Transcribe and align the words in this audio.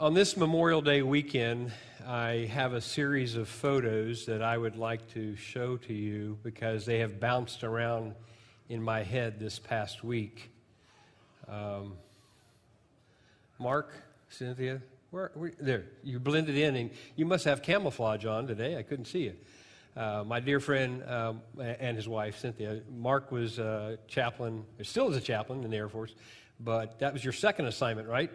On 0.00 0.14
this 0.14 0.36
Memorial 0.36 0.80
Day 0.80 1.02
weekend, 1.02 1.72
I 2.06 2.48
have 2.52 2.72
a 2.72 2.80
series 2.80 3.34
of 3.34 3.48
photos 3.48 4.26
that 4.26 4.42
I 4.42 4.56
would 4.56 4.76
like 4.76 5.12
to 5.14 5.34
show 5.34 5.76
to 5.76 5.92
you 5.92 6.38
because 6.44 6.86
they 6.86 7.00
have 7.00 7.18
bounced 7.18 7.64
around 7.64 8.14
in 8.68 8.80
my 8.80 9.02
head 9.02 9.40
this 9.40 9.58
past 9.58 10.04
week. 10.04 10.52
Um, 11.48 11.94
Mark, 13.58 13.90
Cynthia, 14.28 14.80
where, 15.10 15.32
there, 15.58 15.86
you 16.04 16.20
blended 16.20 16.56
in 16.56 16.76
and 16.76 16.90
you 17.16 17.26
must 17.26 17.44
have 17.46 17.60
camouflage 17.60 18.24
on 18.24 18.46
today. 18.46 18.76
I 18.76 18.84
couldn't 18.84 19.06
see 19.06 19.24
you. 19.24 19.34
Uh, 19.96 20.22
my 20.24 20.38
dear 20.38 20.60
friend 20.60 21.02
um, 21.08 21.42
and 21.58 21.96
his 21.96 22.06
wife, 22.06 22.38
Cynthia, 22.38 22.82
Mark 22.96 23.32
was 23.32 23.58
a 23.58 23.98
chaplain, 24.06 24.64
still 24.82 25.10
is 25.10 25.16
a 25.16 25.20
chaplain 25.20 25.64
in 25.64 25.72
the 25.72 25.76
Air 25.76 25.88
Force, 25.88 26.14
but 26.60 27.00
that 27.00 27.12
was 27.12 27.24
your 27.24 27.32
second 27.32 27.66
assignment, 27.66 28.06
right? 28.06 28.30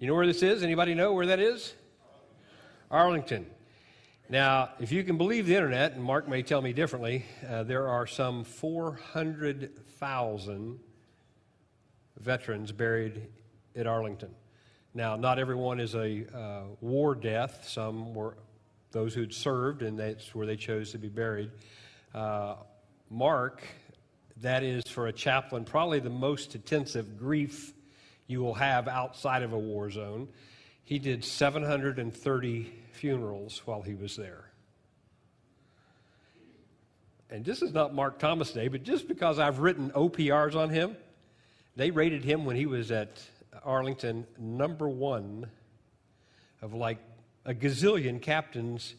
You 0.00 0.06
know 0.06 0.14
where 0.14 0.26
this 0.26 0.42
is? 0.42 0.62
Anybody 0.62 0.94
know 0.94 1.12
where 1.12 1.26
that 1.26 1.40
is? 1.40 1.74
Arlington. 2.90 3.44
Now, 4.30 4.70
if 4.80 4.92
you 4.92 5.04
can 5.04 5.18
believe 5.18 5.44
the 5.44 5.54
internet, 5.54 5.92
and 5.92 6.02
Mark 6.02 6.26
may 6.26 6.42
tell 6.42 6.62
me 6.62 6.72
differently, 6.72 7.26
uh, 7.46 7.64
there 7.64 7.86
are 7.86 8.06
some 8.06 8.44
400,000 8.44 10.78
veterans 12.18 12.72
buried 12.72 13.26
at 13.76 13.86
Arlington. 13.86 14.30
Now, 14.94 15.16
not 15.16 15.38
everyone 15.38 15.78
is 15.78 15.94
a 15.94 16.24
uh, 16.34 16.62
war 16.80 17.14
death. 17.14 17.68
Some 17.68 18.14
were 18.14 18.38
those 18.92 19.12
who'd 19.12 19.34
served, 19.34 19.82
and 19.82 19.98
that's 19.98 20.34
where 20.34 20.46
they 20.46 20.56
chose 20.56 20.92
to 20.92 20.98
be 20.98 21.08
buried. 21.08 21.50
Uh, 22.14 22.54
Mark, 23.10 23.62
that 24.38 24.62
is 24.62 24.88
for 24.88 25.08
a 25.08 25.12
chaplain, 25.12 25.66
probably 25.66 26.00
the 26.00 26.08
most 26.08 26.54
intensive 26.54 27.18
grief 27.18 27.74
you 28.30 28.40
will 28.40 28.54
have 28.54 28.86
outside 28.88 29.42
of 29.42 29.52
a 29.52 29.58
war 29.58 29.90
zone. 29.90 30.28
He 30.84 30.98
did 30.98 31.24
730 31.24 32.72
funerals 32.92 33.62
while 33.64 33.82
he 33.82 33.94
was 33.94 34.16
there. 34.16 34.44
And 37.28 37.44
this 37.44 37.62
is 37.62 37.72
not 37.72 37.94
Mark 37.94 38.18
Thomas 38.18 38.50
Day, 38.52 38.68
but 38.68 38.82
just 38.82 39.06
because 39.06 39.38
I've 39.38 39.60
written 39.60 39.90
OPRs 39.90 40.56
on 40.56 40.70
him, 40.70 40.96
they 41.76 41.90
rated 41.90 42.24
him 42.24 42.44
when 42.44 42.56
he 42.56 42.66
was 42.66 42.90
at 42.90 43.20
Arlington 43.64 44.26
number 44.38 44.88
one 44.88 45.46
of 46.62 46.74
like 46.74 46.98
a 47.44 47.54
gazillion 47.54 48.20
captains 48.20 48.94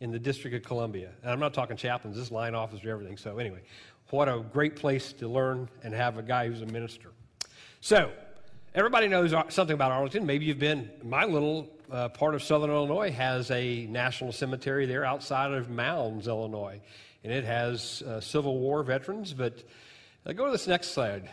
in 0.00 0.10
the 0.10 0.18
District 0.18 0.54
of 0.54 0.62
Columbia. 0.62 1.10
And 1.22 1.30
I'm 1.30 1.40
not 1.40 1.54
talking 1.54 1.76
chaplains, 1.76 2.16
this 2.16 2.30
line 2.30 2.54
officer, 2.54 2.90
everything. 2.90 3.16
So, 3.16 3.38
anyway, 3.38 3.60
what 4.10 4.28
a 4.28 4.44
great 4.52 4.76
place 4.76 5.12
to 5.14 5.28
learn 5.28 5.68
and 5.82 5.94
have 5.94 6.18
a 6.18 6.22
guy 6.22 6.48
who's 6.48 6.60
a 6.60 6.66
minister. 6.66 7.08
So, 7.80 8.12
Everybody 8.74 9.06
knows 9.06 9.34
something 9.50 9.74
about 9.74 9.92
Arlington. 9.92 10.24
Maybe 10.24 10.46
you've 10.46 10.58
been. 10.58 10.88
My 11.04 11.26
little 11.26 11.68
uh, 11.90 12.08
part 12.08 12.34
of 12.34 12.42
Southern 12.42 12.70
Illinois 12.70 13.10
has 13.10 13.50
a 13.50 13.84
national 13.84 14.32
cemetery 14.32 14.86
there 14.86 15.04
outside 15.04 15.52
of 15.52 15.68
Mounds, 15.68 16.26
Illinois, 16.26 16.80
and 17.22 17.30
it 17.30 17.44
has 17.44 18.00
uh, 18.00 18.18
Civil 18.22 18.58
War 18.60 18.82
veterans. 18.82 19.34
But 19.34 19.62
uh, 20.24 20.32
go 20.32 20.46
to 20.46 20.52
this 20.52 20.66
next 20.66 20.92
slide. 20.92 21.28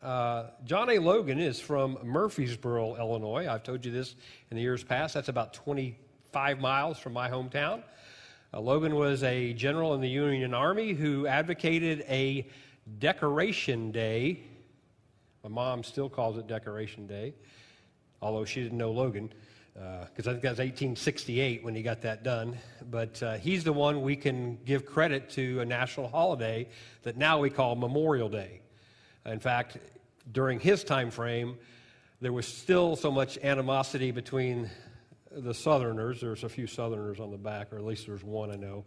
Uh, 0.00 0.50
John 0.64 0.88
A. 0.90 1.00
Logan 1.00 1.40
is 1.40 1.58
from 1.58 1.96
Murphysboro, 1.96 2.96
Illinois. 2.96 3.48
I've 3.48 3.64
told 3.64 3.84
you 3.84 3.90
this 3.90 4.14
in 4.52 4.56
the 4.56 4.62
years 4.62 4.84
past. 4.84 5.14
That's 5.14 5.28
about 5.28 5.54
25 5.54 6.60
miles 6.60 6.96
from 6.96 7.12
my 7.12 7.28
hometown. 7.28 7.82
Uh, 8.54 8.60
Logan 8.60 8.94
was 8.94 9.24
a 9.24 9.52
general 9.54 9.94
in 9.94 10.00
the 10.00 10.08
Union 10.08 10.54
Army 10.54 10.92
who 10.92 11.26
advocated 11.26 12.04
a 12.08 12.46
decoration 13.00 13.90
day 13.90 14.44
my 15.42 15.48
mom 15.48 15.82
still 15.82 16.08
calls 16.08 16.38
it 16.38 16.46
Decoration 16.46 17.06
Day, 17.06 17.34
although 18.20 18.44
she 18.44 18.62
didn't 18.62 18.78
know 18.78 18.92
Logan, 18.92 19.32
because 19.74 20.26
uh, 20.26 20.30
I 20.30 20.32
think 20.34 20.42
that 20.42 20.50
was 20.50 20.58
1868 20.58 21.64
when 21.64 21.74
he 21.74 21.82
got 21.82 22.02
that 22.02 22.22
done. 22.22 22.56
But 22.88 23.20
uh, 23.22 23.34
he's 23.38 23.64
the 23.64 23.72
one 23.72 24.02
we 24.02 24.14
can 24.14 24.58
give 24.64 24.86
credit 24.86 25.30
to 25.30 25.60
a 25.60 25.64
national 25.64 26.08
holiday 26.08 26.68
that 27.02 27.16
now 27.16 27.40
we 27.40 27.50
call 27.50 27.74
Memorial 27.74 28.28
Day. 28.28 28.60
In 29.26 29.40
fact, 29.40 29.78
during 30.30 30.60
his 30.60 30.84
time 30.84 31.10
frame, 31.10 31.56
there 32.20 32.32
was 32.32 32.46
still 32.46 32.94
so 32.94 33.10
much 33.10 33.36
animosity 33.38 34.12
between 34.12 34.70
the 35.32 35.54
Southerners. 35.54 36.20
There's 36.20 36.44
a 36.44 36.48
few 36.48 36.68
Southerners 36.68 37.18
on 37.18 37.32
the 37.32 37.36
back, 37.36 37.72
or 37.72 37.78
at 37.78 37.84
least 37.84 38.06
there's 38.06 38.22
one 38.22 38.52
I 38.52 38.56
know, 38.56 38.84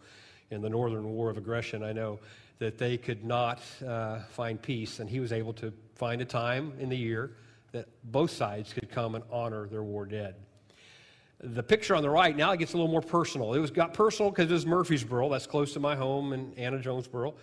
in 0.52 0.62
the 0.62 0.70
Northern 0.70 1.04
War 1.10 1.30
of 1.30 1.38
Aggression. 1.38 1.84
I 1.84 1.92
know 1.92 2.20
that 2.60 2.78
they 2.78 2.98
could 2.98 3.24
not 3.24 3.62
uh, 3.86 4.20
find 4.30 4.62
peace, 4.62 5.00
and 5.00 5.10
he 5.10 5.20
was 5.20 5.32
able 5.32 5.54
to 5.54 5.74
find 5.96 6.22
a 6.22 6.26
time 6.26 6.74
in 6.80 6.90
the 6.90 6.98
year 6.98 7.32
that 7.72 7.88
both 8.06 8.32
sides 8.32 8.74
could 8.74 8.90
come 8.90 9.16
and 9.16 9.24
honor 9.30 9.68
their 9.68 9.84
war 9.84 10.06
dead. 10.06 10.36
The 11.44 11.64
picture 11.64 11.96
on 11.96 12.02
the 12.02 12.10
right 12.10 12.36
now 12.36 12.52
it 12.52 12.60
gets 12.60 12.74
a 12.74 12.78
little 12.78 12.92
more 12.92 13.02
personal. 13.02 13.54
It 13.54 13.60
was 13.60 13.72
got 13.72 13.94
personal 13.94 14.32
because 14.32 14.50
it 14.50 14.54
was 14.54 14.66
Murphysboro, 14.66 15.30
that's 15.30 15.48
close 15.48 15.74
to 15.74 15.80
my 15.80 15.96
home 15.96 16.32
in 16.32 16.54
Anna 16.56 16.80
Jonesboro. 16.80 17.34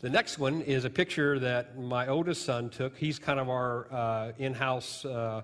The 0.00 0.10
next 0.10 0.38
one 0.38 0.60
is 0.62 0.84
a 0.84 0.90
picture 0.90 1.38
that 1.38 1.78
my 1.78 2.08
oldest 2.08 2.44
son 2.44 2.68
took. 2.68 2.96
He's 2.96 3.18
kind 3.18 3.40
of 3.40 3.48
our 3.48 3.86
uh, 3.92 4.32
in-house 4.38 5.04
uh, 5.04 5.42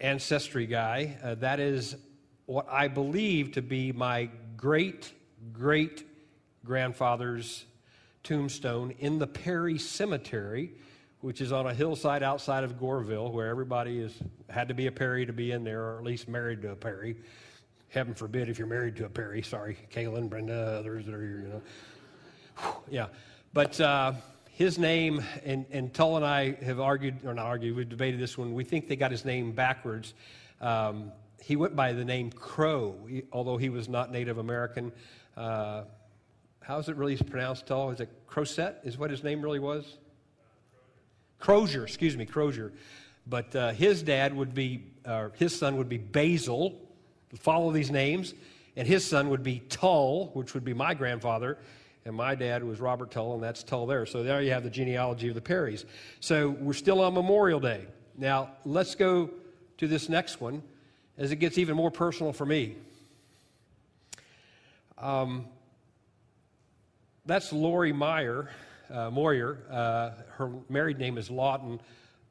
ancestry 0.00 0.66
guy. 0.66 1.16
Uh, 1.22 1.36
that 1.36 1.60
is 1.60 1.96
what 2.46 2.66
I 2.68 2.88
believe 2.88 3.52
to 3.52 3.62
be 3.62 3.92
my 3.92 4.28
great 4.56 5.12
great 5.52 6.04
grandfather's 6.64 7.64
tombstone 8.26 8.94
in 8.98 9.18
the 9.18 9.26
Perry 9.26 9.78
Cemetery 9.78 10.72
which 11.20 11.40
is 11.40 11.50
on 11.50 11.66
a 11.66 11.74
hillside 11.74 12.22
outside 12.22 12.62
of 12.62 12.78
Goreville, 12.78 13.32
where 13.32 13.48
everybody 13.48 13.98
is 13.98 14.14
had 14.48 14.68
to 14.68 14.74
be 14.74 14.86
a 14.86 14.92
Perry 14.92 15.26
to 15.26 15.32
be 15.32 15.50
in 15.50 15.64
there, 15.64 15.82
or 15.82 15.98
at 15.98 16.04
least 16.04 16.28
married 16.28 16.62
to 16.62 16.70
a 16.70 16.76
Perry. 16.76 17.16
Heaven 17.88 18.14
forbid 18.14 18.48
if 18.48 18.58
you're 18.58 18.68
married 18.68 18.96
to 18.96 19.06
a 19.06 19.08
Perry. 19.08 19.42
Sorry, 19.42 19.76
Kaylin, 19.90 20.28
Brenda, 20.28 20.76
others 20.78 21.06
that 21.06 21.14
are 21.14 21.20
here. 21.20 21.42
You 21.42 21.48
know, 21.48 22.82
yeah. 22.88 23.06
But 23.52 23.80
uh, 23.80 24.12
his 24.50 24.78
name, 24.78 25.22
and, 25.44 25.64
and 25.70 25.92
Tull 25.92 26.16
and 26.16 26.24
I 26.24 26.52
have 26.64 26.80
argued, 26.80 27.24
or 27.24 27.34
not 27.34 27.46
argued, 27.46 27.74
we've 27.74 27.88
debated 27.88 28.20
this 28.20 28.36
one. 28.36 28.54
We 28.54 28.64
think 28.64 28.86
they 28.86 28.96
got 28.96 29.10
his 29.10 29.24
name 29.24 29.52
backwards. 29.52 30.14
Um, 30.60 31.12
he 31.42 31.56
went 31.56 31.74
by 31.74 31.92
the 31.92 32.04
name 32.04 32.30
Crow, 32.30 32.94
although 33.32 33.56
he 33.56 33.68
was 33.68 33.88
not 33.88 34.12
Native 34.12 34.38
American. 34.38 34.92
Uh, 35.36 35.82
how 36.66 36.78
is 36.78 36.88
it 36.88 36.96
really 36.96 37.16
pronounced, 37.16 37.68
Tull? 37.68 37.90
Is 37.90 38.00
it 38.00 38.08
Croset? 38.26 38.80
Is 38.82 38.98
what 38.98 39.08
his 39.08 39.22
name 39.22 39.40
really 39.40 39.60
was? 39.60 39.98
Crozier, 41.38 41.84
excuse 41.84 42.16
me, 42.16 42.26
Crozier. 42.26 42.72
But 43.24 43.54
uh, 43.54 43.70
his 43.70 44.02
dad 44.02 44.34
would 44.34 44.52
be, 44.52 44.82
uh, 45.04 45.28
his 45.34 45.56
son 45.56 45.76
would 45.76 45.88
be 45.88 45.98
Basil, 45.98 46.74
follow 47.38 47.70
these 47.70 47.92
names, 47.92 48.34
and 48.74 48.86
his 48.86 49.04
son 49.04 49.30
would 49.30 49.44
be 49.44 49.60
Tull, 49.68 50.30
which 50.34 50.54
would 50.54 50.64
be 50.64 50.74
my 50.74 50.92
grandfather, 50.92 51.56
and 52.04 52.16
my 52.16 52.34
dad 52.34 52.64
was 52.64 52.80
Robert 52.80 53.12
Tull, 53.12 53.34
and 53.34 53.42
that's 53.42 53.62
Tull 53.62 53.86
there. 53.86 54.04
So 54.04 54.24
there 54.24 54.42
you 54.42 54.50
have 54.50 54.64
the 54.64 54.70
genealogy 54.70 55.28
of 55.28 55.36
the 55.36 55.40
Perrys. 55.40 55.84
So 56.18 56.50
we're 56.50 56.72
still 56.72 57.00
on 57.00 57.14
Memorial 57.14 57.60
Day. 57.60 57.86
Now, 58.18 58.50
let's 58.64 58.96
go 58.96 59.30
to 59.78 59.86
this 59.86 60.08
next 60.08 60.40
one 60.40 60.64
as 61.16 61.30
it 61.30 61.36
gets 61.36 61.58
even 61.58 61.76
more 61.76 61.92
personal 61.92 62.32
for 62.32 62.44
me. 62.44 62.74
Um, 64.98 65.46
that's 67.26 67.52
Lori 67.52 67.92
Meyer 67.92 68.48
uh, 68.90 69.10
Moyer. 69.10 69.58
Uh, 69.70 70.10
her 70.36 70.50
married 70.68 70.98
name 70.98 71.18
is 71.18 71.30
Lawton, 71.30 71.80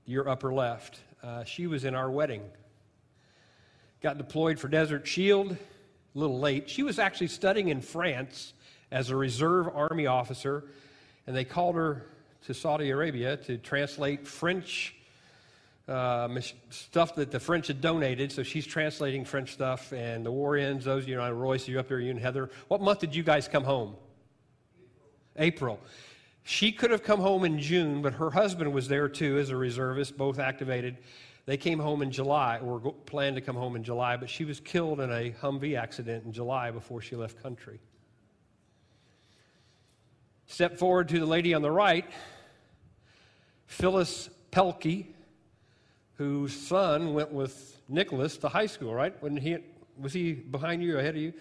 your 0.06 0.30
upper 0.30 0.54
left. 0.54 1.00
Uh, 1.24 1.44
she 1.44 1.68
was 1.68 1.86
in 1.86 1.96
our 1.96 2.10
wedding. 2.10 2.42
Got 4.02 4.18
deployed 4.18 4.60
for 4.60 4.68
Desert 4.68 5.08
Shield, 5.08 5.52
a 5.52 5.58
little 6.20 6.40
late. 6.40 6.70
She 6.70 6.84
was 6.84 7.00
actually 7.00 7.28
studying 7.28 7.70
in 7.70 7.82
France 7.82 8.54
as 8.92 9.10
a 9.10 9.16
reserve 9.16 9.68
army 9.74 10.08
officer, 10.08 10.66
and 11.28 11.36
they 11.36 11.44
called 11.44 11.76
her 11.76 12.06
to 12.46 12.54
Saudi 12.54 12.92
Arabia 12.92 13.38
to 13.38 13.58
translate 13.58 14.28
French 14.28 14.96
uh, 15.88 16.28
stuff 16.70 17.16
that 17.16 17.32
the 17.32 17.40
French 17.40 17.68
had 17.68 17.82
donated. 17.82 18.32
So 18.32 18.44
she's 18.44 18.66
translating 18.66 19.26
French 19.26 19.54
stuff, 19.54 19.92
and 19.92 20.26
the 20.26 20.32
war 20.32 20.56
ends. 20.56 20.86
Those, 20.86 21.08
you 21.08 21.16
know, 21.16 21.32
Royce, 21.32 21.68
you 21.68 21.80
up 21.80 21.88
there, 21.88 22.00
you 22.00 22.12
and 22.12 22.20
Heather. 22.20 22.50
What 22.68 22.82
month 22.82 23.00
did 23.00 23.16
you 23.16 23.24
guys 23.24 23.48
come 23.48 23.64
home? 23.64 23.96
April. 25.38 25.80
She 26.44 26.72
could 26.72 26.92
have 26.92 27.04
come 27.04 27.20
home 27.20 27.44
in 27.44 27.60
June, 27.60 28.02
but 28.02 28.14
her 28.14 28.30
husband 28.30 28.72
was 28.72 28.88
there 28.88 29.10
too 29.10 29.38
as 29.38 29.50
a 29.50 29.58
reservist, 29.58 30.16
both 30.18 30.40
activated. 30.40 30.98
They 31.46 31.58
came 31.58 31.80
home 31.80 32.02
in 32.02 32.12
July, 32.12 32.60
or 32.60 32.80
planned 33.06 33.36
to 33.36 33.42
come 33.42 33.56
home 33.56 33.76
in 33.76 33.84
July, 33.84 34.18
but 34.18 34.30
she 34.30 34.46
was 34.46 34.60
killed 34.60 35.00
in 35.00 35.12
a 35.12 35.32
Humvee 35.42 35.78
accident 35.78 36.26
in 36.26 36.32
July 36.32 36.72
before 36.72 37.02
she 37.02 37.16
left 37.16 37.42
country. 37.42 37.80
Step 40.48 40.78
forward 40.78 41.10
to 41.10 41.20
the 41.20 41.26
lady 41.26 41.54
on 41.54 41.62
the 41.62 41.72
right, 41.72 42.06
Phyllis 43.66 44.30
Pelkey, 44.52 45.08
whose 46.18 46.56
son 46.56 47.14
went 47.14 47.32
with 47.32 47.82
Nicholas 47.90 48.38
to 48.38 48.48
high 48.48 48.68
school, 48.68 48.94
right? 48.94 49.16
When 49.22 49.36
he 49.36 49.58
was 49.98 50.14
he 50.14 50.34
behind 50.34 50.84
you 50.84 50.96
or 50.96 51.00
ahead 51.00 51.16
of 51.16 51.22
you? 51.22 51.34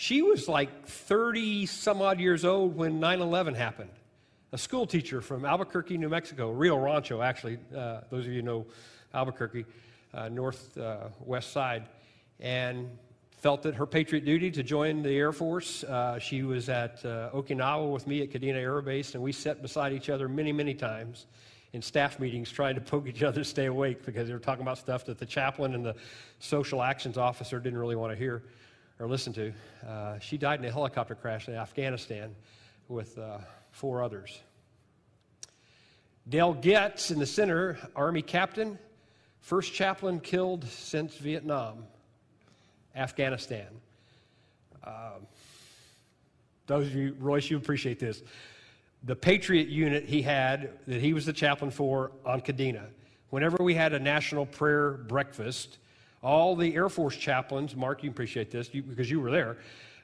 She 0.00 0.22
was 0.22 0.48
like 0.48 0.86
30 0.86 1.66
some 1.66 2.00
odd 2.00 2.20
years 2.20 2.46
old 2.46 2.74
when 2.74 3.00
9 3.00 3.20
11 3.20 3.54
happened 3.54 3.90
a 4.50 4.56
school 4.56 4.86
teacher 4.86 5.20
from 5.20 5.44
Albuquerque, 5.44 5.98
New 5.98 6.08
Mexico, 6.08 6.52
Rio 6.52 6.78
Rancho, 6.78 7.20
actually. 7.20 7.58
Uh, 7.76 8.00
those 8.08 8.26
of 8.26 8.32
you 8.32 8.40
know 8.40 8.64
Albuquerque. 9.12 9.66
uh, 10.14 10.30
northwest 10.30 11.52
side, 11.52 11.90
and 12.40 12.88
felt 13.36 13.66
it 13.66 13.74
her 13.74 13.84
patriot 13.84 14.24
duty 14.24 14.50
to 14.50 14.62
join 14.62 15.02
the 15.02 15.10
Air 15.10 15.32
Force. 15.32 15.84
Uh, 15.84 16.18
she 16.18 16.44
was 16.44 16.70
at 16.70 17.04
uh, 17.04 17.28
Okinawa 17.34 17.92
with 17.92 18.06
me 18.06 18.22
at 18.22 18.30
Kadena 18.30 18.54
Air 18.54 18.80
Base, 18.80 19.14
and 19.14 19.22
we 19.22 19.32
sat 19.32 19.60
beside 19.60 19.92
each 19.92 20.08
other 20.08 20.30
many, 20.30 20.50
many 20.50 20.72
times 20.72 21.26
in 21.74 21.82
staff 21.82 22.18
meetings 22.18 22.50
trying 22.50 22.74
to 22.74 22.80
poke 22.80 23.06
each 23.06 23.22
other 23.22 23.42
to 23.42 23.44
stay 23.44 23.66
awake 23.66 24.06
because 24.06 24.28
they 24.28 24.32
were 24.32 24.40
talking 24.40 24.62
about 24.62 24.78
stuff 24.78 25.04
that 25.04 25.18
the 25.18 25.26
chaplain 25.26 25.74
and 25.74 25.84
the 25.84 25.94
social 26.38 26.82
actions 26.82 27.18
officer 27.18 27.60
didn't 27.60 27.78
really 27.78 27.96
want 27.96 28.10
to 28.10 28.16
hear 28.16 28.42
or 29.00 29.08
listen 29.08 29.32
to. 29.32 29.52
Uh, 29.86 30.18
she 30.18 30.36
died 30.36 30.60
in 30.60 30.66
a 30.66 30.70
helicopter 30.70 31.14
crash 31.14 31.48
in 31.48 31.54
Afghanistan 31.54 32.36
with 32.88 33.18
uh, 33.18 33.38
four 33.72 34.02
others. 34.02 34.38
Dale 36.28 36.52
Goetz 36.52 37.10
in 37.10 37.18
the 37.18 37.26
center, 37.26 37.78
Army 37.96 38.22
captain, 38.22 38.78
first 39.40 39.72
chaplain 39.72 40.20
killed 40.20 40.66
since 40.68 41.16
Vietnam. 41.16 41.84
Afghanistan. 42.94 43.68
Um, 44.84 45.26
those 46.66 46.88
of 46.88 46.94
you, 46.94 47.16
Royce, 47.18 47.50
you 47.50 47.56
appreciate 47.56 47.98
this. 47.98 48.22
The 49.04 49.16
Patriot 49.16 49.68
unit 49.68 50.04
he 50.04 50.22
had, 50.22 50.70
that 50.86 51.00
he 51.00 51.14
was 51.14 51.24
the 51.24 51.32
chaplain 51.32 51.70
for 51.70 52.12
on 52.26 52.40
Kadena, 52.42 52.84
whenever 53.30 53.62
we 53.62 53.74
had 53.74 53.92
a 53.92 53.98
national 53.98 54.44
prayer 54.44 54.92
breakfast, 54.92 55.78
all 56.22 56.56
the 56.56 56.74
Air 56.74 56.88
Force 56.88 57.16
chaplains, 57.16 57.74
Mark, 57.74 58.02
you 58.02 58.10
appreciate 58.10 58.50
this 58.50 58.72
you, 58.72 58.82
because 58.82 59.10
you 59.10 59.20
were 59.20 59.30
there, 59.30 59.56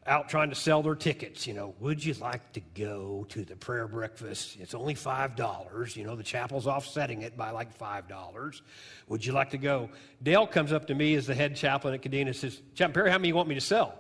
out 0.07 0.29
trying 0.29 0.49
to 0.49 0.55
sell 0.55 0.83
their 0.83 0.95
tickets. 0.95 1.47
You 1.47 1.55
know, 1.55 1.75
would 1.81 2.05
you 2.05 2.15
like 2.15 2.53
to 2.53 2.61
go 2.75 3.27
to 3.31 3.45
the 3.45 3.57
prayer 3.57 3.89
breakfast? 3.89 4.57
It's 4.61 4.75
only 4.75 4.95
$5. 4.95 5.97
You 5.97 6.05
know, 6.05 6.17
the 6.17 6.23
chapel's 6.23 6.67
offsetting 6.67 7.23
it 7.23 7.37
by 7.37 7.51
like 7.51 7.77
$5. 7.79 8.61
Would 9.09 9.25
you 9.25 9.33
like 9.33 9.51
to 9.51 9.59
go? 9.59 9.91
Dale 10.23 10.47
comes 10.47 10.73
up 10.73 10.87
to 10.87 10.95
me 10.95 11.15
as 11.15 11.27
the 11.27 11.35
head 11.35 11.57
chaplain 11.57 11.95
at 11.95 12.03
Kadena 12.03 12.27
and 12.27 12.37
says, 12.37 12.63
Chaplain 12.75 12.95
Perry, 12.95 13.11
how 13.11 13.19
many 13.19 13.29
you 13.29 13.35
want 13.35 13.49
me 13.49 13.55
to 13.57 13.61
sell? 13.61 13.95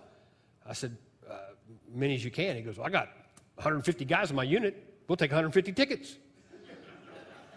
I 0.64 0.72
said, 0.72 0.96
uh, 1.28 1.34
many 1.92 2.14
as 2.14 2.24
you 2.24 2.30
can. 2.30 2.56
He 2.56 2.62
goes, 2.62 2.78
well, 2.78 2.86
I 2.86 2.90
got 2.90 3.08
150 3.56 4.04
guys 4.04 4.30
in 4.30 4.36
my 4.36 4.44
unit. 4.44 4.82
We'll 5.08 5.16
take 5.16 5.30
150 5.30 5.72
tickets. 5.72 6.16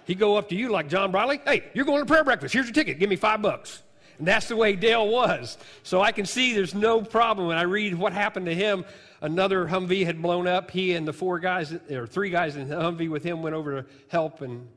He'd 0.06 0.18
go 0.18 0.38
up 0.38 0.50
to 0.50 0.56
you 0.56 0.70
like 0.70 0.90
John 0.90 1.12
Briley. 1.12 1.40
Hey, 1.46 1.66
you're 1.76 1.86
going 1.86 2.00
to 2.00 2.06
prayer 2.06 2.24
breakfast. 2.24 2.54
Here's 2.54 2.66
your 2.66 2.74
ticket. 2.74 2.98
Give 2.98 3.10
me 3.10 3.16
five 3.16 3.44
bucks. 3.44 3.84
And 4.20 4.28
that's 4.28 4.50
the 4.50 4.56
way 4.58 4.76
Dale 4.76 5.08
was. 5.08 5.58
So 5.84 6.02
I 6.02 6.12
can 6.12 6.26
see 6.26 6.54
there's 6.54 6.76
no 6.76 7.02
problem. 7.02 7.48
When 7.48 7.58
I 7.58 7.64
read 7.64 7.96
what 7.96 8.12
happened 8.12 8.46
to 8.48 8.54
him, 8.54 8.86
another 9.22 9.66
Humvee 9.66 10.06
had 10.06 10.22
blown 10.22 10.46
up. 10.46 10.70
He 10.70 10.94
and 10.94 11.08
the 11.08 11.14
four 11.14 11.40
guys, 11.40 11.72
or 11.90 12.06
three 12.06 12.30
guys 12.30 12.58
in 12.58 12.68
the 12.68 12.76
Humvee 12.76 13.10
with 13.10 13.24
him, 13.24 13.42
went 13.42 13.56
over 13.56 13.82
to 13.82 13.90
help, 14.10 14.42
and 14.42 14.68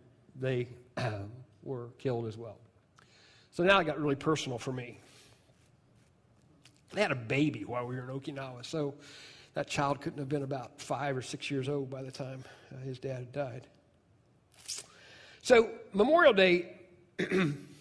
they 0.40 0.68
were 1.64 1.88
killed 1.98 2.26
as 2.26 2.38
well. 2.38 2.56
So 3.50 3.64
now 3.64 3.80
it 3.80 3.84
got 3.84 4.00
really 4.00 4.14
personal 4.14 4.58
for 4.58 4.72
me. 4.72 5.00
They 6.92 7.02
had 7.02 7.10
a 7.12 7.16
baby 7.16 7.64
while 7.64 7.86
we 7.86 7.96
were 7.96 8.02
in 8.02 8.20
Okinawa, 8.20 8.64
so 8.64 8.94
that 9.54 9.66
child 9.66 10.00
couldn't 10.00 10.20
have 10.20 10.28
been 10.28 10.44
about 10.44 10.80
five 10.80 11.16
or 11.16 11.22
six 11.22 11.50
years 11.50 11.68
old 11.68 11.90
by 11.90 12.02
the 12.02 12.12
time 12.12 12.44
uh, 12.72 12.78
his 12.84 13.00
dad 13.00 13.16
had 13.16 13.32
died. 13.32 13.66
So, 15.42 15.70
Memorial 15.92 16.32
Day 16.32 16.76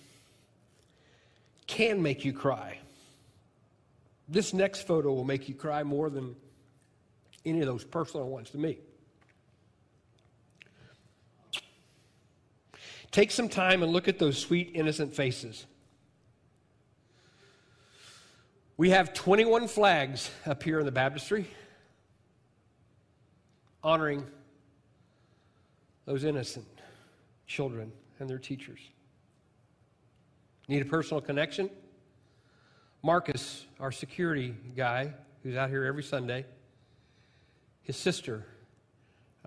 can 1.72 2.02
make 2.02 2.26
you 2.26 2.34
cry. 2.34 2.78
This 4.28 4.54
next 4.54 4.86
photo 4.86 5.14
will 5.14 5.24
make 5.24 5.48
you 5.48 5.56
cry 5.56 5.84
more 5.84 6.10
than 6.10 6.36
any 7.46 7.62
of 7.62 7.66
those 7.66 7.86
personal 7.86 8.28
ones 8.28 8.50
to 8.50 8.58
me. 8.58 8.78
Take 13.12 13.32
some 13.32 13.48
time 13.48 13.84
and 13.84 13.92
look 13.92 14.10
at 14.10 14.20
those 14.20 14.38
sweet, 14.38 14.72
innocent 14.74 15.16
faces. 15.16 15.66
We 18.76 18.90
have 18.90 19.14
21 19.14 19.70
flags 19.70 20.30
up 20.46 20.64
here 20.64 20.80
in 20.80 20.86
the 20.86 20.92
baptistry 20.92 21.48
honoring 23.84 24.26
those 26.06 26.26
innocent 26.26 26.68
children 27.48 27.94
and 28.20 28.30
their 28.30 28.40
teachers. 28.40 28.80
Need 30.72 30.84
a 30.84 30.86
personal 30.86 31.20
connection? 31.20 31.70
Marcus, 33.04 33.66
our 33.82 33.92
security 33.92 34.56
guy, 34.74 35.14
who's 35.44 35.58
out 35.58 35.70
here 35.70 35.84
every 35.84 36.02
Sunday, 36.02 36.46
his 37.82 37.98
sister, 37.98 38.46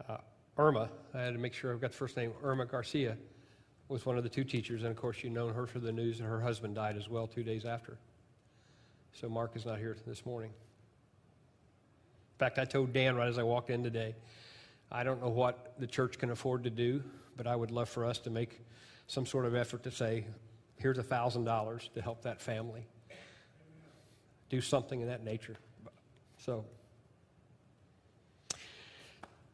uh, 0.06 0.19
Irma, 0.59 0.91
I 1.15 1.23
had 1.23 1.32
to 1.32 1.41
make 1.41 1.55
sure 1.55 1.73
I've 1.73 1.81
got 1.81 1.93
the 1.93 1.97
first 1.97 2.19
name, 2.19 2.35
Irma 2.43 2.67
Garcia, 2.67 3.17
was 3.88 4.05
one 4.05 4.19
of 4.19 4.23
the 4.23 4.29
two 4.29 4.44
teachers. 4.44 4.82
And 4.82 4.91
of 4.91 4.99
course, 4.99 5.25
you've 5.25 5.32
known 5.32 5.55
her 5.55 5.67
for 5.67 5.79
the 5.79 5.91
news, 5.91 6.21
and 6.21 6.29
her 6.29 6.43
husband 6.43 6.75
died 6.75 6.99
as 6.99 7.09
well 7.09 7.26
two 7.26 7.43
days 7.43 7.65
after. 7.65 7.97
So 9.15 9.26
Mark 9.31 9.56
is 9.56 9.65
not 9.65 9.79
here 9.79 9.97
this 10.06 10.26
morning. 10.26 10.50
In 10.50 12.38
fact, 12.38 12.59
I 12.59 12.67
told 12.67 12.93
Dan 12.93 13.17
right 13.17 13.29
as 13.29 13.38
I 13.38 13.44
walked 13.44 13.71
in 13.71 13.82
today, 13.82 14.15
I 14.93 15.03
don't 15.03 15.23
know 15.23 15.31
what 15.31 15.73
the 15.79 15.87
church 15.87 16.19
can 16.19 16.32
afford 16.32 16.65
to 16.65 16.71
do, 16.71 17.03
but 17.35 17.47
I 17.47 17.56
would 17.56 17.71
love 17.71 17.88
for 17.88 18.05
us 18.05 18.19
to 18.19 18.29
make 18.29 18.61
some 19.06 19.25
sort 19.25 19.47
of 19.47 19.55
effort 19.55 19.82
to 19.85 19.91
say, 19.91 20.26
here's 20.76 20.99
$1,000 20.99 21.93
to 21.94 22.03
help 22.03 22.23
that 22.23 22.41
family. 22.41 22.87
Do 24.50 24.61
something 24.61 25.00
in 25.00 25.09
that 25.09 25.25
nature. 25.25 25.56
So, 26.38 26.65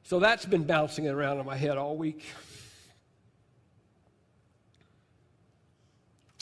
so 0.02 0.18
that's 0.18 0.44
been 0.44 0.64
bouncing 0.64 1.06
around 1.08 1.38
in 1.38 1.46
my 1.46 1.56
head 1.56 1.78
all 1.78 1.96
week. 1.96 2.24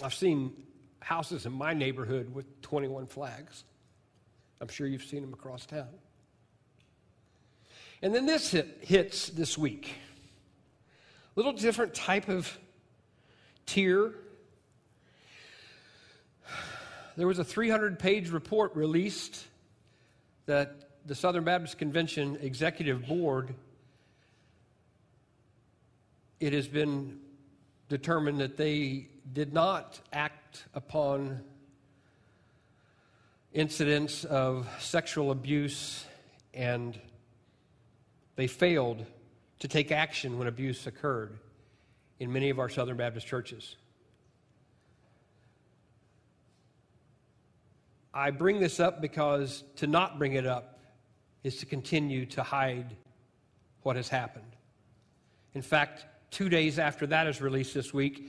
I've 0.03 0.15
seen 0.15 0.53
houses 1.01 1.45
in 1.45 1.53
my 1.53 1.75
neighborhood 1.75 2.33
with 2.35 2.61
21 2.63 3.07
flags. 3.07 3.65
I'm 4.61 4.69
sure 4.69 4.87
you've 4.87 5.05
seen 5.05 5.21
them 5.21 5.33
across 5.33 5.67
town. 5.67 5.89
And 8.03 8.15
then 8.15 8.27
this 8.27 8.51
hit, 8.51 8.79
hits 8.83 9.29
this 9.29 9.59
week. 9.59 9.93
A 11.37 11.39
little 11.39 11.53
different 11.53 11.95
type 11.95 12.29
of 12.29 12.59
tear 13.67 14.13
there 17.19 17.27
was 17.27 17.41
a 17.41 17.45
300 17.45 17.99
page 17.99 18.31
report 18.31 18.77
released 18.77 19.45
that 20.47 20.77
the 21.05 21.17
Southern 21.17 21.43
Baptist 21.43 21.77
Convention 21.77 22.39
Executive 22.41 23.09
Board, 23.09 23.57
it 26.39 26.53
has 26.53 26.69
been 26.69 27.19
determined 27.89 28.39
that 28.39 28.57
they 28.57 29.09
did 29.33 29.53
not 29.53 29.99
act 30.13 30.67
upon 30.75 31.41
incidents 33.53 34.23
of 34.23 34.69
sexual 34.79 35.33
abuse 35.33 36.05
and 36.55 37.01
they 38.37 38.47
failed 38.47 39.05
to 39.59 39.67
take 39.67 39.91
action 39.91 40.39
when 40.39 40.47
abuse 40.47 40.87
occurred 40.87 41.37
in 42.21 42.33
many 42.33 42.49
of 42.49 42.61
our 42.61 42.69
Southern 42.69 42.97
Baptist 42.97 43.27
churches. 43.27 43.75
I 48.13 48.31
bring 48.31 48.61
this 48.61 48.81
up 48.81 49.01
because 49.01 49.65
to 49.77 49.87
not 49.87 50.19
bring 50.19 50.35
it 50.35 50.47
up 50.47 50.79
is 51.45 51.57
to 51.59 51.67
continue 51.67 52.27
to 52.27 52.43
hide 52.43 52.97
what 53.83 53.97
has 53.97 54.09
happened. 54.09 54.57
In 55.55 55.63
fact, 55.63 56.07
two 56.31 56.49
days 56.49 56.79
after 56.79 57.07
that 57.07 57.27
is 57.27 57.41
released 57.41 57.75
this 57.75 57.93
week, 57.95 58.29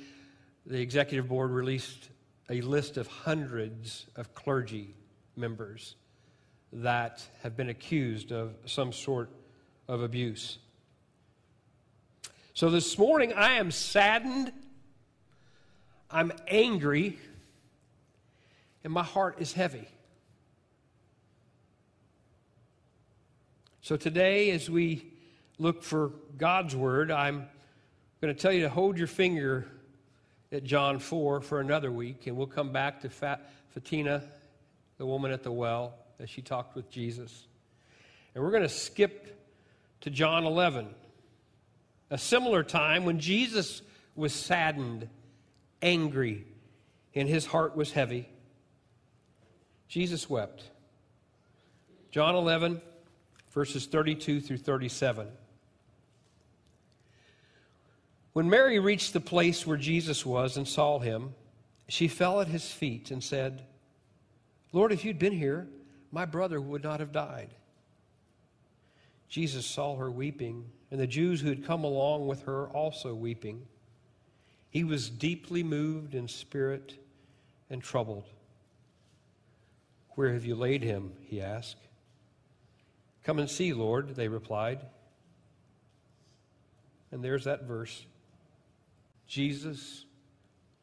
the 0.66 0.80
executive 0.80 1.28
board 1.28 1.52
released 1.52 2.10
a 2.50 2.62
list 2.62 2.98
of 2.98 3.08
hundreds 3.08 4.08
of 4.16 4.34
clergy 4.34 4.94
members 5.36 5.96
that 6.72 7.22
have 7.42 7.56
been 7.56 7.70
accused 7.70 8.32
of 8.32 8.54
some 8.66 8.92
sort 8.92 9.30
of 9.88 10.02
abuse. 10.02 10.60
So 12.54 12.70
this 12.70 12.98
morning, 12.98 13.34
I 13.34 13.54
am 13.54 13.72
saddened, 13.72 14.52
I'm 16.12 16.32
angry, 16.48 17.18
and 18.84 18.94
my 18.94 19.04
heart 19.04 19.38
is 19.40 19.54
heavy. 19.54 19.88
So 23.82 23.98
today, 23.98 24.52
as 24.52 24.70
we 24.70 25.12
look 25.58 25.84
for 25.84 26.12
God's 26.38 26.76
word, 26.76 27.12
I'm 27.12 27.48
going 28.22 28.34
to 28.34 28.40
tell 28.40 28.52
you 28.52 28.62
to 28.62 28.70
hold 28.70 28.98
your 28.98 29.08
finger 29.08 29.68
at 30.52 30.64
John 30.64 31.00
4 31.00 31.42
for 31.42 31.60
another 31.60 31.92
week, 31.92 32.28
and 32.28 32.36
we'll 32.36 32.48
come 32.48 32.72
back 32.72 33.02
to 33.02 33.10
Fatima, 33.10 34.22
the 34.98 35.06
woman 35.06 35.32
at 35.32 35.44
the 35.44 35.52
well, 35.52 35.94
as 36.20 36.30
she 36.30 36.42
talked 36.42 36.76
with 36.76 36.90
Jesus. 36.90 37.48
And 38.36 38.44
we're 38.44 38.52
going 38.52 38.64
to 38.64 38.70
skip 38.70 39.40
to 40.02 40.10
John 40.10 40.46
11, 40.46 40.88
a 42.10 42.18
similar 42.18 42.64
time 42.64 43.06
when 43.06 43.20
Jesus 43.20 43.82
was 44.16 44.34
saddened, 44.34 45.10
angry, 45.82 46.46
and 47.16 47.28
his 47.28 47.46
heart 47.46 47.76
was 47.76 47.92
heavy. 47.92 48.28
Jesus 49.90 50.30
wept. 50.30 50.64
John 52.12 52.36
11, 52.36 52.80
verses 53.52 53.88
32 53.88 54.40
through 54.40 54.58
37. 54.58 55.28
When 58.34 58.50
Mary 58.50 58.78
reached 58.78 59.14
the 59.14 59.20
place 59.20 59.66
where 59.66 59.78
Jesus 59.78 60.24
was 60.24 60.58
and 60.58 60.68
saw 60.68 61.00
him, 61.00 61.34
She 61.88 62.08
fell 62.08 62.40
at 62.40 62.48
his 62.48 62.72
feet 62.72 63.10
and 63.10 63.24
said, 63.24 63.64
Lord, 64.72 64.92
if 64.92 65.04
you'd 65.04 65.18
been 65.18 65.34
here, 65.34 65.68
my 66.12 66.26
brother 66.26 66.62
would 66.62 66.84
not 66.84 67.00
have 67.00 67.12
died. 67.12 67.50
Jesus 69.28 69.66
saw 69.66 69.96
her 69.96 70.12
weeping, 70.12 70.66
and 70.92 71.00
the 71.00 71.08
Jews 71.08 71.42
who 71.42 71.50
had 71.50 71.66
come 71.66 71.84
along 71.84 72.28
with 72.28 72.44
her 72.44 72.68
also 72.68 73.16
weeping. 73.16 73.66
He 74.70 74.84
was 74.84 75.10
deeply 75.10 75.64
moved 75.64 76.14
in 76.14 76.28
spirit 76.28 76.94
and 77.72 77.82
troubled. 77.82 78.26
Where 80.16 80.34
have 80.34 80.46
you 80.46 80.56
laid 80.56 80.84
him? 80.84 81.14
he 81.22 81.42
asked. 81.42 81.88
Come 83.24 83.40
and 83.40 83.50
see, 83.50 83.74
Lord, 83.74 84.16
they 84.16 84.28
replied. 84.28 84.80
And 87.12 87.24
there's 87.24 87.46
that 87.46 87.64
verse 87.64 88.06
Jesus 89.28 90.06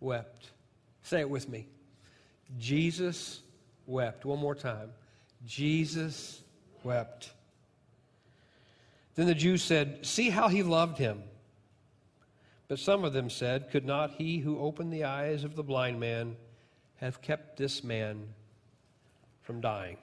wept. 0.01 0.51
Say 1.03 1.21
it 1.21 1.31
with 1.31 1.49
me. 1.49 1.67
Jesus 2.59 3.41
wept. 3.87 4.25
One 4.25 4.39
more 4.39 4.55
time. 4.55 4.91
Jesus 5.45 6.41
wept. 6.83 7.33
Then 9.17 9.27
the 9.27 9.35
Jews 9.35 9.63
said, 9.63 10.07
See 10.07 10.31
how 10.31 10.49
he 10.49 10.63
loved 10.63 10.99
him. 10.99 11.23
But 12.69 12.79
some 12.79 13.05
of 13.05 13.13
them 13.13 13.31
said, 13.31 13.71
Could 13.71 13.87
not 13.87 14.13
he 14.13 14.39
who 14.39 14.59
opened 14.59 14.93
the 14.93 15.05
eyes 15.05 15.45
of 15.45 15.57
the 15.57 15.63
blind 15.63 15.99
man 16.01 16.37
have 16.97 17.23
kept 17.23 17.57
this 17.57 17.83
man 17.85 18.29
from 19.47 19.61
dying? 19.61 19.97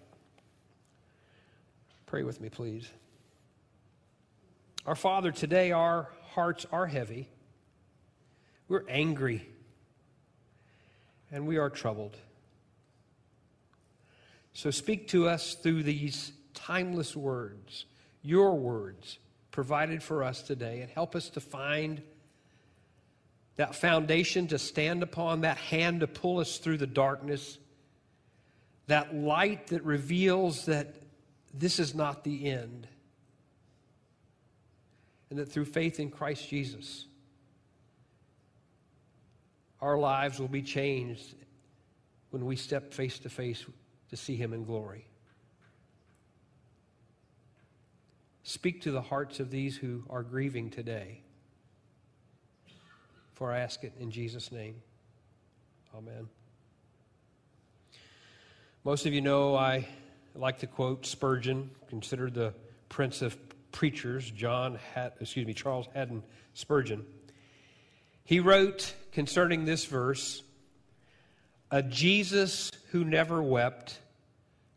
Pray 2.06 2.24
with 2.24 2.40
me, 2.40 2.48
please. 2.48 2.90
Our 4.86 4.96
Father, 4.96 5.34
today 5.34 5.74
our 5.74 6.08
hearts 6.32 6.66
are 6.72 6.88
heavy. 6.88 7.28
We're 8.70 8.88
angry. 8.88 9.46
And 11.30 11.46
we 11.46 11.58
are 11.58 11.70
troubled. 11.70 12.16
So 14.54 14.72
speak 14.72 15.10
to 15.10 15.28
us 15.28 15.56
through 15.56 15.84
these 15.84 16.32
timeless 16.54 17.14
words, 17.14 17.86
your 18.22 18.56
words 18.56 19.20
provided 19.52 20.02
for 20.02 20.24
us 20.24 20.42
today, 20.42 20.80
and 20.80 20.90
help 20.90 21.16
us 21.18 21.30
to 21.32 21.42
find 21.42 22.02
that 23.58 23.76
foundation 23.76 24.48
to 24.48 24.58
stand 24.58 25.04
upon, 25.04 25.42
that 25.42 25.58
hand 25.58 26.00
to 26.00 26.08
pull 26.08 26.40
us 26.40 26.60
through 26.60 26.78
the 26.78 26.88
darkness, 26.88 27.58
that 28.88 29.16
light 29.16 29.68
that 29.68 29.84
reveals 29.84 30.66
that 30.66 30.96
this 31.54 31.80
is 31.80 31.94
not 31.94 32.24
the 32.24 32.50
end, 32.50 32.88
and 35.30 35.40
that 35.40 35.52
through 35.52 35.66
faith 35.66 36.00
in 36.00 36.10
Christ 36.10 36.50
Jesus, 36.50 37.06
our 39.82 39.98
lives 39.98 40.40
will 40.40 40.48
be 40.48 40.62
changed 40.62 41.36
when 42.32 42.46
we 42.46 42.56
step 42.56 42.94
face 42.94 43.20
to 43.20 43.30
face 43.30 43.66
to 44.10 44.18
see 44.18 44.36
Him 44.36 44.54
in 44.54 44.64
glory. 44.64 45.06
Speak 48.44 48.82
to 48.82 48.92
the 48.92 49.02
hearts 49.02 49.40
of 49.40 49.50
these 49.50 49.78
who 49.78 50.04
are 50.10 50.22
grieving 50.22 50.70
today. 50.70 51.22
For 53.34 53.52
I 53.52 53.60
ask 53.60 53.84
it 53.84 53.94
in 54.00 54.12
Jesus' 54.12 54.52
name. 54.52 54.76
Amen. 55.96 56.28
Most 58.86 59.06
of 59.06 59.14
you 59.14 59.22
know 59.22 59.56
I 59.56 59.88
like 60.36 60.60
to 60.60 60.68
quote 60.68 61.06
Spurgeon, 61.06 61.72
considered 61.88 62.34
the 62.34 62.54
prince 62.90 63.22
of 63.22 63.38
preachers, 63.72 64.30
John, 64.30 64.78
excuse 65.22 65.48
me, 65.48 65.54
Charles 65.54 65.88
Haddon 65.94 66.22
Spurgeon. 66.54 67.06
He 68.26 68.42
wrote 68.42 68.94
concerning 69.14 69.64
this 69.64 69.86
verse, 69.86 70.44
"A 71.72 71.82
Jesus 71.82 72.72
who 72.92 73.06
never 73.06 73.42
wept 73.42 74.02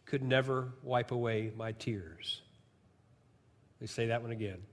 could 0.05 0.23
never 0.23 0.73
wipe 0.85 1.11
away 1.11 1.53
my 1.57 1.73
tears." 1.73 2.43
Let 3.75 3.81
me 3.81 3.87
say 3.89 4.07
that 4.07 4.23
one 4.23 4.31
again. 4.31 4.65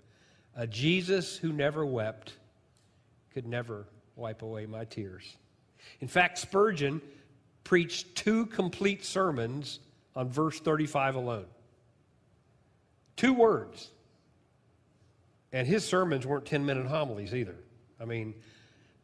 A 0.53 0.67
Jesus 0.67 1.37
who 1.37 1.51
never 1.51 1.83
wept 1.83 2.37
could 3.31 3.47
never 3.47 3.87
wipe 4.15 4.43
away 4.43 4.67
my 4.67 4.85
tears. 4.85 5.37
In 6.01 6.07
fact, 6.07 6.37
Spurgeon 6.37 7.01
preached 7.63 8.15
two 8.15 8.45
complete 8.47 9.05
sermons 9.05 9.79
on 10.15 10.29
verse 10.29 10.59
35 10.59 11.15
alone. 11.15 11.45
Two 13.15 13.33
words. 13.33 13.89
And 15.51 15.67
his 15.67 15.85
sermons 15.85 16.25
weren't 16.25 16.45
10 16.45 16.65
minute 16.65 16.87
homilies 16.87 17.33
either. 17.33 17.55
I 17.99 18.05
mean, 18.05 18.33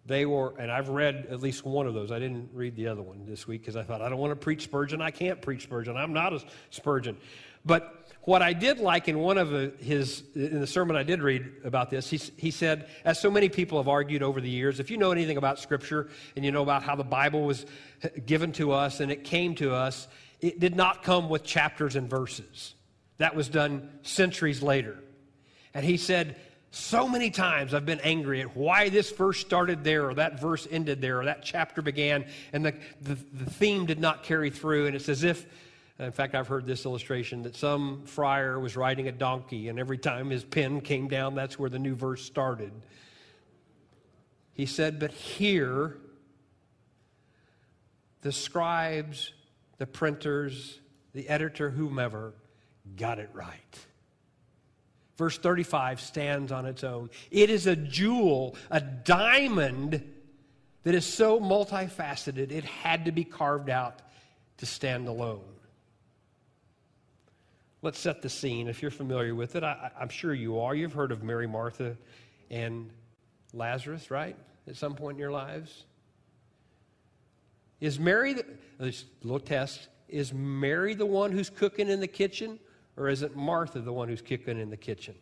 they 0.05 0.25
were, 0.25 0.55
and 0.57 0.71
I've 0.71 0.89
read 0.89 1.27
at 1.29 1.41
least 1.41 1.63
one 1.63 1.85
of 1.85 1.93
those. 1.93 2.11
I 2.11 2.17
didn't 2.17 2.49
read 2.53 2.75
the 2.75 2.87
other 2.87 3.01
one 3.01 3.25
this 3.25 3.47
week 3.47 3.61
because 3.61 3.75
I 3.75 3.83
thought, 3.83 4.01
I 4.01 4.09
don't 4.09 4.17
want 4.17 4.31
to 4.31 4.35
preach 4.35 4.63
Spurgeon. 4.63 5.01
I 5.01 5.11
can't 5.11 5.41
preach 5.41 5.63
Spurgeon. 5.63 5.95
I'm 5.95 6.13
not 6.13 6.33
a 6.33 6.43
Spurgeon. 6.71 7.17
But 7.63 7.98
what 8.29 8.43
I 8.43 8.53
did 8.53 8.77
like 8.77 9.07
in 9.07 9.17
one 9.17 9.39
of 9.39 9.79
his, 9.79 10.21
in 10.35 10.59
the 10.59 10.67
sermon 10.67 10.95
I 10.95 11.01
did 11.01 11.23
read 11.23 11.51
about 11.63 11.89
this, 11.89 12.07
he, 12.11 12.17
he 12.37 12.51
said, 12.51 12.87
as 13.03 13.19
so 13.19 13.31
many 13.31 13.49
people 13.49 13.79
have 13.79 13.87
argued 13.87 14.21
over 14.21 14.39
the 14.39 14.49
years, 14.49 14.79
if 14.79 14.91
you 14.91 14.97
know 14.97 15.11
anything 15.11 15.37
about 15.37 15.57
Scripture 15.57 16.09
and 16.35 16.45
you 16.45 16.51
know 16.51 16.61
about 16.61 16.83
how 16.83 16.95
the 16.95 17.03
Bible 17.03 17.41
was 17.41 17.65
eh, 18.03 18.09
given 18.27 18.51
to 18.51 18.71
us 18.71 18.99
and 18.99 19.11
it 19.11 19.23
came 19.23 19.55
to 19.55 19.73
us, 19.73 20.07
it 20.41 20.59
did 20.59 20.75
not 20.75 21.01
come 21.01 21.27
with 21.27 21.43
chapters 21.43 21.95
and 21.95 22.07
verses. 22.07 22.75
That 23.17 23.35
was 23.35 23.49
done 23.49 23.89
centuries 24.03 24.61
later. 24.61 24.99
And 25.73 25.83
he 25.83 25.97
said, 25.97 26.35
so 26.69 27.09
many 27.09 27.31
times 27.31 27.73
I've 27.73 27.87
been 27.87 28.01
angry 28.01 28.41
at 28.41 28.55
why 28.55 28.89
this 28.89 29.09
verse 29.09 29.39
started 29.39 29.83
there, 29.83 30.07
or 30.07 30.13
that 30.13 30.39
verse 30.39 30.67
ended 30.69 31.01
there, 31.01 31.21
or 31.21 31.25
that 31.25 31.41
chapter 31.41 31.81
began, 31.81 32.25
and 32.53 32.63
the, 32.63 32.75
the, 33.01 33.15
the 33.33 33.49
theme 33.49 33.87
did 33.87 33.99
not 33.99 34.21
carry 34.21 34.51
through. 34.51 34.85
And 34.85 34.95
it's 34.95 35.09
as 35.09 35.23
if 35.23 35.47
in 35.99 36.11
fact, 36.13 36.33
I've 36.33 36.47
heard 36.47 36.65
this 36.65 36.85
illustration 36.85 37.43
that 37.43 37.55
some 37.55 38.03
friar 38.05 38.57
was 38.59 38.77
riding 38.77 39.09
a 39.09 39.11
donkey, 39.11 39.67
and 39.67 39.77
every 39.77 39.97
time 39.97 40.29
his 40.29 40.45
pen 40.45 40.79
came 40.79 41.09
down, 41.09 41.35
that's 41.35 41.59
where 41.59 41.69
the 41.69 41.79
new 41.79 41.93
verse 41.93 42.23
started. 42.23 42.71
He 44.53 44.65
said, 44.65 44.97
But 44.99 45.11
here, 45.11 45.97
the 48.21 48.31
scribes, 48.31 49.33
the 49.77 49.85
printers, 49.85 50.79
the 51.13 51.27
editor, 51.27 51.69
whomever, 51.69 52.33
got 52.95 53.19
it 53.19 53.29
right. 53.33 53.79
Verse 55.17 55.37
35 55.37 55.99
stands 55.99 56.53
on 56.53 56.65
its 56.65 56.85
own. 56.85 57.09
It 57.29 57.49
is 57.49 57.67
a 57.67 57.75
jewel, 57.75 58.55
a 58.71 58.79
diamond 58.79 60.01
that 60.83 60.95
is 60.95 61.05
so 61.05 61.41
multifaceted, 61.41 62.51
it 62.51 62.63
had 62.63 63.03
to 63.03 63.11
be 63.11 63.25
carved 63.25 63.69
out 63.69 64.01
to 64.57 64.65
stand 64.65 65.09
alone. 65.09 65.43
Let's 67.81 67.99
set 67.99 68.21
the 68.21 68.29
scene. 68.29 68.67
If 68.67 68.81
you're 68.81 68.91
familiar 68.91 69.33
with 69.33 69.55
it, 69.55 69.63
I, 69.63 69.91
am 69.99 70.09
sure 70.09 70.33
you 70.33 70.59
are. 70.59 70.75
You've 70.75 70.93
heard 70.93 71.11
of 71.11 71.23
Mary, 71.23 71.47
Martha, 71.47 71.95
and 72.49 72.89
Lazarus, 73.53 74.11
right? 74.11 74.35
At 74.67 74.75
some 74.75 74.95
point 74.95 75.15
in 75.15 75.19
your 75.19 75.31
lives. 75.31 75.85
Is 77.79 77.97
Mary, 77.97 78.33
the, 78.33 78.45
this 78.79 79.05
little 79.23 79.39
test, 79.39 79.87
is 80.09 80.33
Mary 80.33 80.93
the 80.93 81.05
one 81.05 81.31
who's 81.31 81.49
cooking 81.49 81.87
in 81.87 82.01
the 82.01 82.07
kitchen, 82.07 82.59
or 82.97 83.07
is 83.07 83.21
it 83.21 83.35
Martha 83.37 83.79
the 83.79 83.93
one 83.93 84.09
who's 84.09 84.21
cooking 84.21 84.59
in 84.59 84.69
the 84.69 84.77
kitchen? 84.77 85.15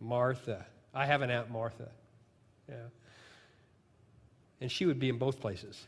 Martha. 0.00 0.66
I 0.92 1.06
have 1.06 1.22
an 1.22 1.30
Aunt 1.30 1.50
Martha. 1.50 1.88
Yeah. 2.68 2.74
And 4.60 4.72
she 4.72 4.86
would 4.86 4.98
be 4.98 5.08
in 5.08 5.18
both 5.18 5.38
places. 5.38 5.86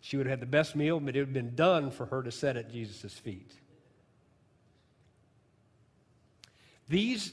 She 0.00 0.16
would 0.16 0.26
have 0.26 0.38
had 0.38 0.40
the 0.40 0.50
best 0.50 0.74
meal, 0.74 0.98
but 0.98 1.14
it 1.14 1.20
would 1.20 1.28
have 1.28 1.34
been 1.34 1.54
done 1.54 1.90
for 1.90 2.06
her 2.06 2.22
to 2.22 2.32
set 2.32 2.56
at 2.56 2.72
Jesus' 2.72 3.12
feet. 3.12 3.52
These 6.88 7.32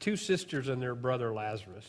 two 0.00 0.16
sisters 0.16 0.68
and 0.68 0.80
their 0.80 0.94
brother 0.94 1.32
Lazarus 1.32 1.88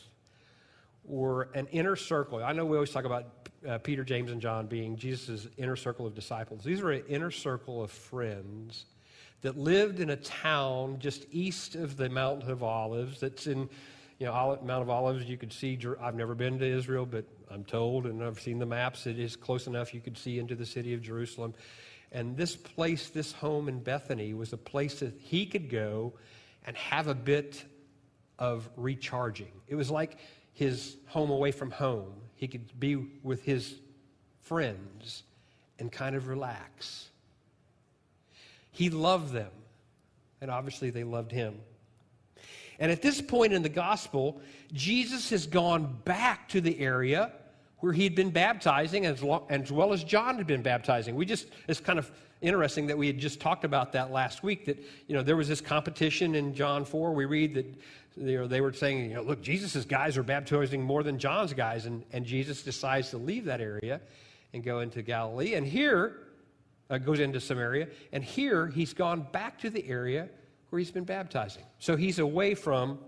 were 1.04 1.50
an 1.54 1.68
inner 1.68 1.96
circle. 1.96 2.44
I 2.44 2.54
know 2.54 2.66
we 2.66 2.78
always 2.78 2.92
talk 2.92 3.06
about 3.06 3.26
uh, 3.68 3.78
Peter, 3.80 4.04
James, 4.04 4.32
and 4.32 4.42
John 4.42 4.68
being 4.68 4.96
Jesus' 4.96 5.48
inner 5.58 5.76
circle 5.76 6.06
of 6.06 6.16
disciples. 6.16 6.64
These 6.64 6.82
were 6.82 6.92
an 6.92 7.04
inner 7.08 7.32
circle 7.32 7.84
of 7.84 7.92
friends 7.92 8.86
that 9.42 9.58
lived 9.58 10.00
in 10.00 10.10
a 10.10 10.16
town 10.16 10.98
just 11.00 11.26
east 11.32 11.76
of 11.76 11.98
the 11.98 12.10
Mount 12.10 12.44
of 12.50 12.64
Olives. 12.64 13.20
That's 13.20 13.48
in, 13.48 13.70
you 14.18 14.26
know, 14.26 14.60
Mount 14.64 14.82
of 14.82 14.90
Olives. 14.90 15.26
You 15.26 15.38
could 15.38 15.54
see. 15.54 15.78
I've 16.02 16.16
never 16.16 16.34
been 16.34 16.58
to 16.60 16.66
Israel, 16.66 17.06
but 17.06 17.26
I'm 17.52 17.64
told, 17.64 18.06
and 18.06 18.24
I've 18.24 18.40
seen 18.40 18.60
the 18.60 18.66
maps. 18.66 19.06
It 19.06 19.20
is 19.20 19.36
close 19.36 19.68
enough 19.68 19.94
you 19.94 20.02
could 20.02 20.18
see 20.18 20.40
into 20.40 20.56
the 20.56 20.66
city 20.66 20.94
of 20.94 21.02
Jerusalem. 21.02 21.54
And 22.12 22.38
this 22.38 22.56
place, 22.56 23.10
this 23.10 23.34
home 23.34 23.68
in 23.68 23.80
Bethany, 23.80 24.34
was 24.34 24.54
a 24.54 24.58
place 24.58 25.00
that 25.00 25.14
he 25.20 25.46
could 25.46 25.70
go 25.70 26.14
and 26.66 26.76
have 26.76 27.08
a 27.08 27.16
bit 27.16 27.64
of 28.38 28.70
recharging. 28.76 29.52
It 29.68 29.76
was 29.76 29.90
like 29.90 30.18
his 30.54 30.98
home 31.08 31.30
away 31.30 31.52
from 31.52 31.72
home. 31.72 32.14
He 32.36 32.48
could 32.48 32.80
be 32.80 32.96
with 33.24 33.44
his 33.44 33.76
friends 34.42 35.24
and 35.80 35.92
kind 35.92 36.16
of 36.16 36.28
relax. 36.28 37.10
He 38.72 38.90
loved 38.90 39.32
them, 39.32 39.52
and 40.42 40.52
obviously 40.52 40.90
they 40.90 41.04
loved 41.04 41.32
him. 41.32 41.56
And 42.78 42.92
at 42.92 43.02
this 43.02 43.22
point 43.22 43.54
in 43.54 43.62
the 43.62 43.70
gospel, 43.70 44.42
Jesus 44.74 45.30
has 45.30 45.48
gone 45.48 45.98
back 46.04 46.50
to 46.50 46.60
the 46.60 46.78
area 46.80 47.32
where 47.80 47.94
he'd 47.94 48.16
been 48.16 48.32
baptizing 48.32 49.06
as, 49.06 49.22
well 49.22 49.94
as 49.94 50.04
John 50.04 50.38
had 50.38 50.48
been 50.48 50.62
baptizing. 50.62 51.16
We 51.16 51.26
just, 51.26 51.48
it's 51.68 51.80
kind 51.80 52.00
of 52.00 52.12
interesting 52.46 52.88
that 52.88 52.98
we 52.98 53.08
had 53.08 53.18
just 53.18 53.40
talked 53.40 53.66
about 53.66 53.94
that 53.94 54.12
last 54.12 54.44
week 54.44 54.66
that, 54.66 54.78
you 55.08 55.16
know, 55.16 55.24
there 55.24 55.36
was 55.36 55.48
this 55.48 55.62
competition 55.62 56.36
in 56.36 56.54
John 56.54 56.86
4. 56.86 57.14
We 57.14 57.26
read 57.26 57.56
that, 57.56 57.66
you 58.16 58.40
know, 58.40 58.48
they 58.48 58.62
were 58.62 58.74
saying, 58.74 59.10
you 59.10 59.16
know, 59.16 59.24
look, 59.24 59.42
Jesus' 59.42 59.86
guys 59.86 60.18
are 60.18 60.24
baptizing 60.24 60.82
more 60.82 61.04
than 61.04 61.20
John's 61.20 61.54
guys. 61.54 61.86
And, 61.86 62.04
and 62.12 62.26
Jesus 62.26 62.64
decides 62.64 63.10
to 63.12 63.18
leave 63.18 63.46
that 63.46 63.62
area 63.62 64.02
and 64.54 64.64
go 64.64 64.80
into 64.80 65.02
Galilee. 65.02 65.56
And 65.56 65.66
here, 65.66 66.18
uh, 66.90 66.98
goes 66.98 67.20
into 67.20 67.40
Samaria. 67.40 67.88
And 68.12 68.24
here, 68.24 68.68
he's 68.68 68.94
gone 68.94 69.28
back 69.32 69.60
to 69.60 69.70
the 69.70 69.88
area 69.88 70.30
where 70.70 70.80
he's 70.80 70.92
been 70.92 71.04
baptizing. 71.04 71.64
So 71.80 71.96
he's 71.96 72.20
away 72.20 72.56
from 72.56 73.00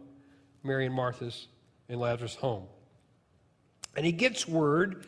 Mary 0.64 0.86
and 0.86 0.96
Martha's 0.96 1.48
and 1.90 2.00
Lazarus' 2.00 2.36
home. 2.36 2.66
And 3.96 4.06
he 4.06 4.12
gets 4.12 4.48
word, 4.48 5.06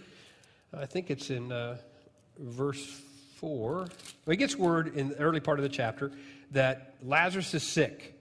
I 0.74 0.86
think 0.86 1.10
it's 1.12 1.30
in 1.30 1.52
uh, 1.52 1.78
verse 2.38 3.02
4. 3.39 3.72
Well, 3.77 3.89
he 4.27 4.36
gets 4.36 4.55
word 4.55 4.96
in 4.96 5.10
the 5.10 5.17
early 5.17 5.39
part 5.39 5.60
of 5.60 5.63
the 5.63 5.69
chapter 5.69 6.12
that 6.51 6.96
Lazarus 7.03 7.53
is 7.53 7.63
sick. 7.63 8.15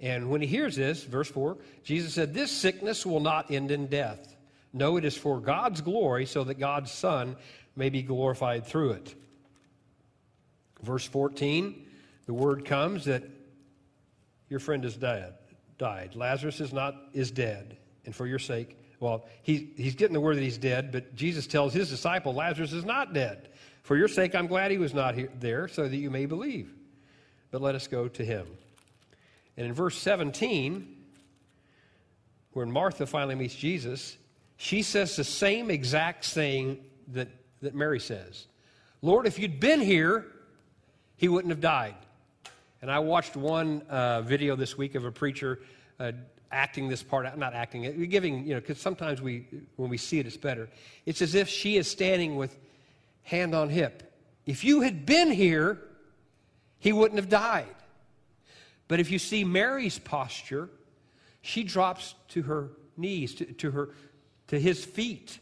And 0.00 0.30
when 0.30 0.40
he 0.40 0.46
hears 0.46 0.76
this, 0.76 1.04
verse 1.04 1.28
4, 1.28 1.56
Jesus 1.84 2.14
said, 2.14 2.34
This 2.34 2.50
sickness 2.50 3.06
will 3.06 3.20
not 3.20 3.50
end 3.50 3.70
in 3.70 3.86
death. 3.86 4.36
No, 4.72 4.96
it 4.96 5.04
is 5.04 5.16
for 5.16 5.40
God's 5.40 5.80
glory, 5.80 6.26
so 6.26 6.44
that 6.44 6.58
God's 6.58 6.92
Son 6.92 7.36
may 7.76 7.88
be 7.88 8.02
glorified 8.02 8.66
through 8.66 8.92
it. 8.92 9.14
Verse 10.82 11.04
14, 11.04 11.86
the 12.26 12.34
word 12.34 12.64
comes 12.64 13.06
that 13.06 13.22
your 14.48 14.60
friend 14.60 14.84
is 14.84 14.96
dead, 14.96 15.34
died. 15.78 16.14
Lazarus 16.14 16.60
is 16.60 16.72
not 16.72 16.94
is 17.12 17.30
dead, 17.30 17.78
and 18.04 18.14
for 18.14 18.26
your 18.26 18.38
sake, 18.38 18.78
well, 19.00 19.26
he, 19.42 19.72
he's 19.76 19.94
getting 19.94 20.14
the 20.14 20.20
word 20.20 20.36
that 20.36 20.42
he's 20.42 20.58
dead, 20.58 20.90
but 20.92 21.14
Jesus 21.14 21.46
tells 21.46 21.72
his 21.72 21.90
disciple, 21.90 22.34
Lazarus 22.34 22.72
is 22.72 22.84
not 22.84 23.12
dead. 23.12 23.48
For 23.82 23.96
your 23.96 24.08
sake, 24.08 24.34
I'm 24.34 24.46
glad 24.46 24.70
he 24.70 24.78
was 24.78 24.94
not 24.94 25.14
here, 25.14 25.30
there, 25.38 25.68
so 25.68 25.88
that 25.88 25.96
you 25.96 26.10
may 26.10 26.26
believe. 26.26 26.72
But 27.50 27.60
let 27.60 27.74
us 27.74 27.86
go 27.86 28.08
to 28.08 28.24
him. 28.24 28.46
And 29.56 29.66
in 29.66 29.72
verse 29.72 29.96
17, 29.98 30.96
when 32.52 32.70
Martha 32.70 33.06
finally 33.06 33.34
meets 33.34 33.54
Jesus, 33.54 34.16
she 34.56 34.82
says 34.82 35.16
the 35.16 35.24
same 35.24 35.70
exact 35.70 36.24
thing 36.24 36.78
that, 37.08 37.28
that 37.62 37.74
Mary 37.74 38.00
says 38.00 38.46
Lord, 39.02 39.26
if 39.26 39.38
you'd 39.38 39.60
been 39.60 39.80
here, 39.80 40.26
he 41.16 41.28
wouldn't 41.28 41.50
have 41.50 41.60
died. 41.60 41.94
And 42.82 42.90
I 42.90 42.98
watched 42.98 43.36
one 43.36 43.82
uh, 43.82 44.22
video 44.22 44.56
this 44.56 44.76
week 44.76 44.94
of 44.94 45.04
a 45.04 45.12
preacher 45.12 45.60
uh, 46.00 46.12
acting 46.52 46.88
this 46.88 47.02
part, 47.02 47.26
out, 47.26 47.38
not 47.38 47.54
acting 47.54 47.84
it, 47.84 48.10
giving, 48.10 48.46
you 48.46 48.54
know, 48.54 48.60
because 48.60 48.80
sometimes 48.80 49.20
we, 49.20 49.46
when 49.76 49.90
we 49.90 49.96
see 49.96 50.18
it, 50.18 50.26
it's 50.26 50.36
better. 50.36 50.68
It's 51.04 51.22
as 51.22 51.34
if 51.34 51.48
she 51.48 51.76
is 51.76 51.90
standing 51.90 52.36
with 52.36 52.56
hand 53.22 53.54
on 53.54 53.68
hip. 53.68 54.14
If 54.46 54.64
you 54.64 54.82
had 54.82 55.04
been 55.04 55.30
here, 55.30 55.78
he 56.78 56.92
wouldn't 56.92 57.18
have 57.18 57.28
died. 57.28 57.74
But 58.88 59.00
if 59.00 59.10
you 59.10 59.18
see 59.18 59.44
Mary's 59.44 59.98
posture, 59.98 60.68
she 61.42 61.64
drops 61.64 62.14
to 62.28 62.42
her 62.42 62.70
knees, 62.96 63.34
to, 63.34 63.44
to, 63.44 63.70
her, 63.72 63.90
to 64.48 64.58
his 64.58 64.84
feet, 64.84 65.38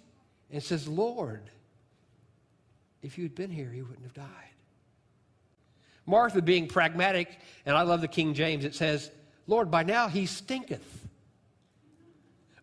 and 0.50 0.62
says, 0.62 0.88
Lord, 0.88 1.50
if 3.02 3.18
you'd 3.18 3.34
been 3.34 3.50
here, 3.50 3.70
he 3.70 3.82
wouldn't 3.82 4.02
have 4.02 4.14
died. 4.14 4.26
Martha 6.06 6.42
being 6.42 6.66
pragmatic, 6.66 7.38
and 7.66 7.76
I 7.76 7.82
love 7.82 8.00
the 8.00 8.08
King 8.08 8.34
James, 8.34 8.64
it 8.64 8.74
says, 8.74 9.10
Lord, 9.46 9.70
by 9.70 9.82
now 9.82 10.08
he 10.08 10.26
stinketh. 10.26 11.06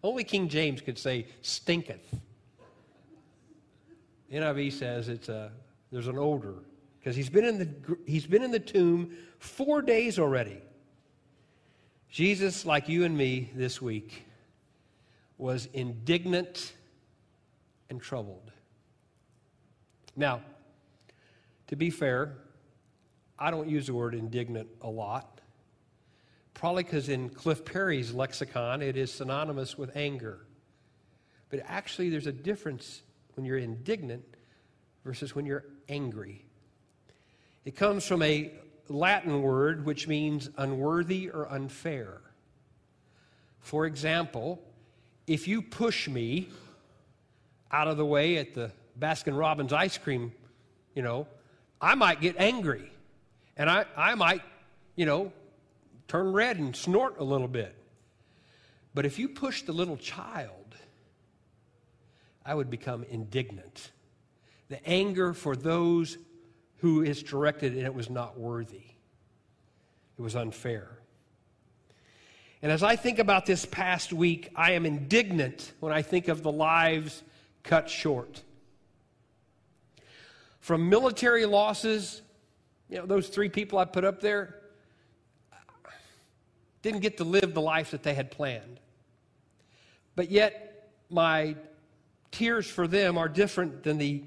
Only 0.03 0.23
King 0.23 0.50
James 0.50 0.81
could 0.81 0.97
say 0.97 1.27
stinketh. 1.41 2.15
NIV 4.31 4.71
says 4.73 5.09
it's 5.09 5.29
a, 5.29 5.51
there's 5.91 6.07
an 6.07 6.17
odor 6.17 6.55
because 7.00 7.15
he's 7.15 7.29
been 7.29 7.45
in 7.45 7.57
the 7.57 7.97
he's 8.05 8.25
been 8.25 8.44
in 8.44 8.51
the 8.51 8.59
tomb 8.59 9.11
four 9.39 9.81
days 9.81 10.17
already. 10.17 10.57
Jesus, 12.09 12.65
like 12.65 12.89
you 12.89 13.03
and 13.03 13.17
me 13.17 13.50
this 13.55 13.81
week, 13.81 14.25
was 15.37 15.67
indignant 15.74 16.74
and 17.89 18.01
troubled. 18.01 18.51
Now, 20.15 20.41
to 21.67 21.75
be 21.75 21.89
fair, 21.89 22.37
I 23.39 23.50
don't 23.50 23.70
use 23.70 23.87
the 23.87 23.94
word 23.94 24.13
indignant 24.13 24.67
a 24.81 24.89
lot. 24.89 25.40
Probably 26.61 26.83
because 26.83 27.09
in 27.09 27.29
Cliff 27.29 27.65
Perry's 27.65 28.13
lexicon, 28.13 28.83
it 28.83 28.95
is 28.95 29.11
synonymous 29.11 29.79
with 29.79 29.97
anger. 29.97 30.45
But 31.50 31.61
actually, 31.65 32.11
there's 32.11 32.27
a 32.27 32.31
difference 32.31 33.01
when 33.33 33.47
you're 33.47 33.57
indignant 33.57 34.24
versus 35.03 35.33
when 35.33 35.47
you're 35.47 35.65
angry. 35.89 36.45
It 37.65 37.75
comes 37.75 38.05
from 38.05 38.21
a 38.21 38.51
Latin 38.89 39.41
word 39.41 39.87
which 39.87 40.07
means 40.07 40.51
unworthy 40.55 41.31
or 41.31 41.51
unfair. 41.51 42.21
For 43.57 43.87
example, 43.87 44.61
if 45.25 45.47
you 45.47 45.63
push 45.63 46.07
me 46.07 46.47
out 47.71 47.87
of 47.87 47.97
the 47.97 48.05
way 48.05 48.37
at 48.37 48.53
the 48.53 48.71
Baskin 49.00 49.35
Robbins 49.35 49.74
ice 49.74 49.97
cream, 49.97 50.31
you 50.93 51.01
know, 51.01 51.25
I 51.81 51.95
might 51.95 52.21
get 52.21 52.35
angry. 52.37 52.91
And 53.57 53.67
I, 53.67 53.85
I 53.97 54.13
might, 54.13 54.43
you 54.95 55.07
know, 55.07 55.33
turn 56.11 56.33
red 56.33 56.57
and 56.57 56.75
snort 56.75 57.15
a 57.19 57.24
little 57.24 57.47
bit. 57.47 57.74
But 58.93 59.05
if 59.05 59.17
you 59.17 59.29
push 59.29 59.61
the 59.61 59.71
little 59.71 59.95
child, 59.95 60.75
I 62.45 62.53
would 62.53 62.69
become 62.69 63.05
indignant. 63.05 63.91
The 64.67 64.85
anger 64.85 65.33
for 65.33 65.55
those 65.55 66.17
who 66.79 67.01
is 67.01 67.24
directed 67.24 67.77
and 67.77 67.83
it 67.83 67.93
was 67.93 68.09
not 68.09 68.37
worthy. 68.37 68.83
It 70.17 70.21
was 70.21 70.35
unfair. 70.35 70.89
And 72.61 72.74
as 72.74 72.83
I 72.83 72.97
think 72.97 73.17
about 73.17 73.45
this 73.45 73.65
past 73.65 74.11
week, 74.11 74.50
I 74.53 74.74
am 74.74 74.85
indignant 74.85 75.71
when 75.79 75.93
I 75.93 76.01
think 76.01 76.27
of 76.27 76.43
the 76.43 76.51
lives 76.51 77.24
cut 77.63 77.89
short. 77.89 78.41
From 80.59 80.89
military 80.89 81.45
losses, 81.45 82.21
you 82.89 82.97
know, 82.97 83.05
those 83.05 83.29
three 83.29 83.47
people 83.47 83.79
I 83.79 83.85
put 83.85 84.03
up 84.03 84.19
there, 84.19 84.60
didn't 86.81 87.01
get 87.01 87.17
to 87.17 87.24
live 87.24 87.53
the 87.53 87.61
life 87.61 87.91
that 87.91 88.03
they 88.03 88.13
had 88.13 88.31
planned. 88.31 88.79
But 90.15 90.31
yet, 90.31 90.91
my 91.09 91.55
tears 92.31 92.67
for 92.67 92.87
them 92.87 93.17
are 93.17 93.29
different 93.29 93.83
than 93.83 93.98
the 93.98 94.24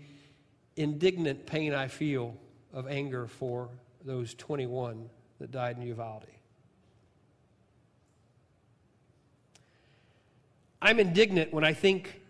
indignant 0.77 1.47
pain 1.47 1.75
I 1.75 1.89
feel 1.89 2.37
of 2.73 2.89
anger 2.89 3.27
for 3.27 3.69
those 4.05 4.35
21 4.35 5.09
that 5.39 5.51
died 5.51 5.77
in 5.77 5.83
Uvalde. 5.83 6.27
I'm 10.83 11.01
indignant 11.01 11.53
when 11.53 11.65
I 11.65 11.73
think 11.73 12.21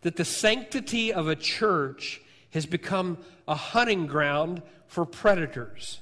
that 0.00 0.16
the 0.16 0.24
sanctity 0.24 1.12
of 1.12 1.28
a 1.28 1.36
church 1.36 2.22
has 2.50 2.64
become 2.64 3.18
a 3.46 3.54
hunting 3.54 4.06
ground 4.06 4.62
for 4.86 5.04
predators. 5.04 6.00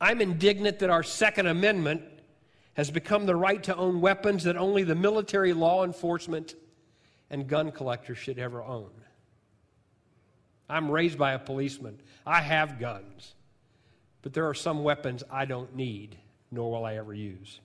I'm 0.00 0.20
indignant 0.20 0.78
that 0.78 0.90
our 0.90 1.02
Second 1.02 1.46
Amendment 1.46 2.02
has 2.74 2.90
become 2.90 3.26
the 3.26 3.34
right 3.34 3.62
to 3.64 3.74
own 3.76 4.00
weapons 4.00 4.44
that 4.44 4.56
only 4.56 4.84
the 4.84 4.94
military 4.94 5.52
law 5.52 5.84
enforcement 5.84 6.54
and 7.30 7.48
gun 7.48 7.72
collectors 7.72 8.18
should 8.18 8.38
ever 8.38 8.62
own. 8.62 8.90
I'm 10.68 10.90
raised 10.90 11.18
by 11.18 11.32
a 11.32 11.38
policeman. 11.38 12.00
I 12.26 12.40
have 12.40 12.78
guns. 12.78 13.34
But 14.22 14.32
there 14.32 14.48
are 14.48 14.54
some 14.54 14.84
weapons 14.84 15.22
I 15.30 15.44
don't 15.44 15.74
need, 15.74 16.16
nor 16.50 16.70
will 16.70 16.84
I 16.84 16.96
ever 16.96 17.14
use. 17.14 17.60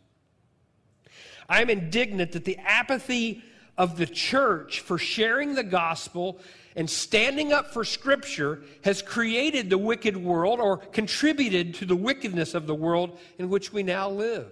I'm 1.50 1.70
indignant 1.70 2.32
that 2.32 2.46
the 2.46 2.58
apathy 2.58 3.44
of 3.78 3.98
the 3.98 4.06
church 4.06 4.82
for 4.82 4.98
sharing 4.98 5.56
the 5.56 5.64
gospel 5.64 6.40
and 6.76 6.90
standing 6.90 7.54
up 7.54 7.74
for 7.74 7.84
Scripture 7.84 8.62
has 8.84 9.02
created 9.02 9.70
the 9.70 9.78
wicked 9.78 10.18
world 10.18 10.60
or 10.60 10.78
contributed 10.78 11.76
to 11.76 11.86
the 11.86 11.96
wickedness 11.96 12.54
of 12.54 12.68
the 12.68 12.76
world 12.76 13.18
in 13.38 13.50
which 13.50 13.72
we 13.72 13.84
now 13.84 14.10
live. 14.10 14.48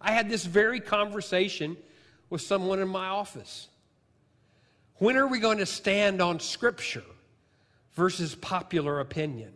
I 0.00 0.12
had 0.12 0.28
this 0.28 0.44
very 0.44 0.80
conversation 0.80 1.76
with 2.30 2.40
someone 2.40 2.80
in 2.80 2.88
my 2.88 3.08
office. 3.08 3.68
When 4.98 5.16
are 5.16 5.26
we 5.26 5.40
going 5.40 5.58
to 5.58 5.66
stand 5.66 6.22
on 6.22 6.40
Scripture 6.40 7.04
versus 7.94 8.34
popular 8.34 9.00
opinion? 9.00 9.55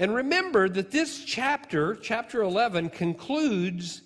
And 0.00 0.14
remember 0.14 0.66
that 0.66 0.90
this 0.90 1.22
chapter, 1.26 1.94
chapter 1.94 2.40
11, 2.40 2.88
concludes 2.88 4.00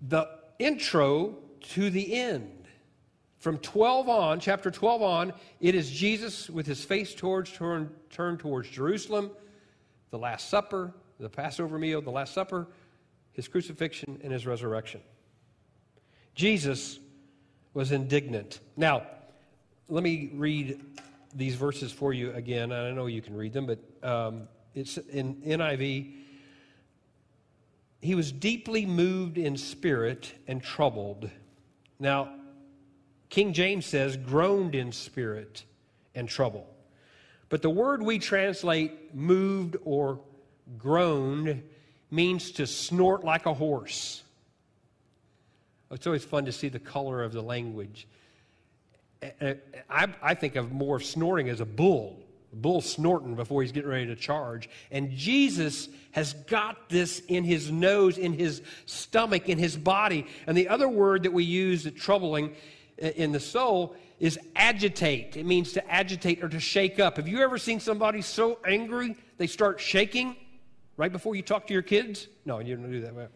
the 0.00 0.26
intro 0.58 1.36
to 1.74 1.90
the 1.90 2.14
end. 2.14 2.66
From 3.38 3.58
12 3.58 4.08
on, 4.08 4.40
chapter 4.40 4.70
12 4.70 5.02
on, 5.02 5.32
it 5.60 5.74
is 5.74 5.90
Jesus 5.90 6.48
with 6.48 6.66
his 6.66 6.82
face 6.82 7.14
towards 7.14 7.52
turn, 7.52 7.90
turned 8.08 8.38
towards 8.38 8.70
Jerusalem, 8.70 9.30
the 10.08 10.18
Last 10.18 10.48
Supper, 10.48 10.94
the 11.20 11.28
Passover 11.28 11.78
meal, 11.78 12.00
the 12.00 12.10
Last 12.10 12.32
Supper, 12.32 12.66
his 13.32 13.48
crucifixion, 13.48 14.18
and 14.24 14.32
his 14.32 14.46
resurrection. 14.46 15.02
Jesus 16.34 16.98
was 17.74 17.92
indignant. 17.92 18.60
Now, 18.74 19.02
let 19.90 20.02
me 20.02 20.30
read 20.32 20.80
these 21.36 21.54
verses 21.54 21.92
for 21.92 22.12
you 22.12 22.32
again. 22.32 22.72
I 22.72 22.90
know 22.92 23.06
you 23.06 23.22
can 23.22 23.36
read 23.36 23.52
them, 23.52 23.66
but 23.66 23.78
um, 24.02 24.48
it's 24.74 24.96
in 24.96 25.36
NIV. 25.36 26.14
He 28.00 28.14
was 28.14 28.32
deeply 28.32 28.86
moved 28.86 29.36
in 29.36 29.56
spirit 29.56 30.32
and 30.46 30.62
troubled. 30.62 31.30
Now, 31.98 32.30
King 33.28 33.52
James 33.52 33.84
says, 33.84 34.16
groaned 34.16 34.74
in 34.74 34.92
spirit 34.92 35.64
and 36.14 36.28
trouble. 36.28 36.66
But 37.48 37.62
the 37.62 37.70
word 37.70 38.02
we 38.02 38.18
translate 38.18 39.14
moved 39.14 39.76
or 39.84 40.20
groaned 40.78 41.62
means 42.10 42.52
to 42.52 42.66
snort 42.66 43.24
like 43.24 43.46
a 43.46 43.54
horse. 43.54 44.22
It's 45.90 46.06
always 46.06 46.24
fun 46.24 46.46
to 46.46 46.52
see 46.52 46.68
the 46.68 46.78
color 46.78 47.22
of 47.22 47.32
the 47.32 47.42
language. 47.42 48.08
Uh, 49.22 49.26
uh, 49.40 49.54
I, 49.88 50.08
I 50.22 50.34
think 50.34 50.56
of 50.56 50.72
more 50.72 51.00
snorting 51.00 51.48
as 51.48 51.60
a 51.60 51.64
bull. 51.64 52.22
A 52.52 52.56
bull 52.56 52.80
snorting 52.80 53.34
before 53.34 53.62
he's 53.62 53.72
getting 53.72 53.90
ready 53.90 54.06
to 54.06 54.16
charge. 54.16 54.68
And 54.90 55.10
Jesus 55.10 55.88
has 56.12 56.32
got 56.32 56.88
this 56.88 57.20
in 57.28 57.44
his 57.44 57.70
nose, 57.70 58.18
in 58.18 58.32
his 58.32 58.62
stomach, 58.86 59.48
in 59.48 59.58
his 59.58 59.76
body. 59.76 60.26
And 60.46 60.56
the 60.56 60.68
other 60.68 60.88
word 60.88 61.24
that 61.24 61.32
we 61.32 61.44
use 61.44 61.86
at 61.86 61.96
troubling 61.96 62.54
uh, 63.02 63.08
in 63.08 63.32
the 63.32 63.40
soul 63.40 63.94
is 64.18 64.38
agitate. 64.54 65.36
It 65.36 65.44
means 65.44 65.72
to 65.72 65.90
agitate 65.90 66.42
or 66.42 66.48
to 66.48 66.60
shake 66.60 66.98
up. 66.98 67.16
Have 67.16 67.28
you 67.28 67.40
ever 67.40 67.58
seen 67.58 67.80
somebody 67.80 68.22
so 68.22 68.58
angry 68.66 69.16
they 69.36 69.46
start 69.46 69.80
shaking 69.80 70.36
right 70.96 71.12
before 71.12 71.36
you 71.36 71.42
talk 71.42 71.66
to 71.66 71.72
your 71.72 71.82
kids? 71.82 72.28
No, 72.44 72.58
you 72.60 72.76
don't 72.76 72.90
do 72.90 73.00
that. 73.02 73.30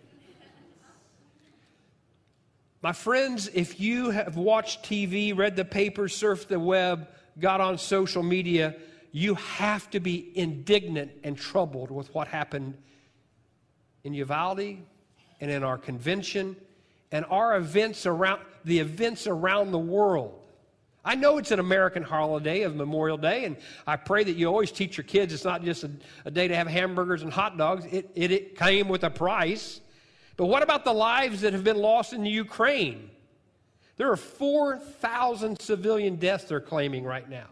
My 2.83 2.93
friends, 2.93 3.51
if 3.53 3.79
you 3.79 4.09
have 4.11 4.37
watched 4.37 4.85
TV, 4.85 5.37
read 5.37 5.55
the 5.55 5.67
paper, 5.67 6.05
surfed 6.05 6.49
the 6.49 6.59
web, 6.59 7.09
got 7.39 7.61
on 7.61 7.77
social 7.77 8.23
media, 8.23 8.75
you 9.13 9.35
have 9.35 9.91
to 9.91 10.01
be 10.01 10.33
indignant 10.35 11.11
and 11.23 11.37
troubled 11.37 11.91
with 11.91 12.15
what 12.15 12.27
happened 12.27 12.75
in 14.03 14.15
Uvalde 14.15 14.79
and 15.41 15.51
in 15.51 15.63
our 15.63 15.77
convention 15.77 16.57
and 17.13 17.27
our 17.29 17.57
events 17.57 18.07
around 18.07 18.41
the 18.65 18.79
events 18.79 19.27
around 19.27 19.73
the 19.73 19.79
world. 19.79 20.41
I 21.05 21.17
know 21.17 21.39
it's 21.39 21.51
an 21.51 21.61
American 21.61 22.03
holiday 22.03 22.63
of 22.63 22.77
Memorial 22.77 23.17
Day, 23.17 23.45
and 23.45 23.57
I 23.87 23.97
pray 23.97 24.23
that 24.25 24.37
you 24.37 24.47
always 24.47 24.71
teach 24.71 24.97
your 24.97 25.05
kids 25.05 25.33
it's 25.33 25.45
not 25.45 25.65
just 25.65 25.85
a, 25.85 25.91
a 26.25 26.31
day 26.31 26.47
to 26.49 26.55
have 26.55 26.67
hamburgers 26.67 27.23
and 27.23 27.33
hot 27.33 27.59
dogs. 27.59 27.85
It, 27.87 28.11
it, 28.15 28.31
it 28.31 28.57
came 28.57 28.89
with 28.89 29.05
a 29.05 29.11
price. 29.11 29.81
But 30.41 30.47
what 30.47 30.63
about 30.63 30.87
the 30.87 30.95
lives 30.95 31.43
that 31.43 31.53
have 31.53 31.65
been 31.65 31.77
lost 31.77 32.15
in 32.15 32.23
the 32.23 32.31
Ukraine? 32.31 33.11
There 33.99 34.11
are 34.11 34.17
4,000 34.17 35.61
civilian 35.61 36.17
deaths 36.17 36.45
they're 36.45 36.63
claiming 36.63 37.05
right 37.05 37.29
now. 37.29 37.49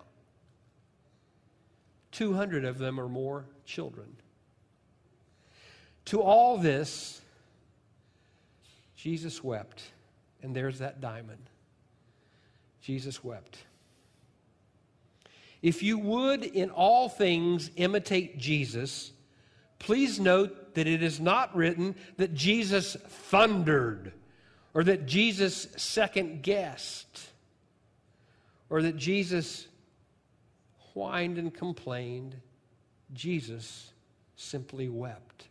200 2.13 2.65
of 2.65 2.79
them 2.79 2.99
are 2.99 3.07
more 3.07 3.45
children. 3.67 4.07
To 6.07 6.23
all 6.23 6.57
this, 6.57 7.21
Jesus 8.97 9.45
wept. 9.45 9.83
And 10.43 10.57
there's 10.57 10.79
that 10.79 10.99
diamond. 11.03 11.43
Jesus 12.81 13.23
wept. 13.23 13.59
If 15.61 15.83
you 15.83 15.99
would 15.99 16.43
in 16.43 16.71
all 16.71 17.11
things 17.11 17.71
imitate 17.77 18.39
Jesus, 18.39 19.13
please 19.79 20.19
note 20.19 20.68
that 20.79 20.87
it 20.87 21.03
is 21.03 21.19
not 21.19 21.55
written 21.57 21.97
that 22.19 22.35
Jesus 22.35 22.97
thundered 23.09 24.13
or 24.75 24.85
that 24.85 25.07
Jesus 25.07 25.67
second 25.77 26.45
guessed 26.45 27.31
or 28.71 28.83
that 28.83 28.97
Jesus 28.97 29.67
whined 30.93 31.37
and 31.37 31.53
complained. 31.53 32.37
Jesus 33.13 33.93
simply 34.37 34.89
wept. 34.89 35.49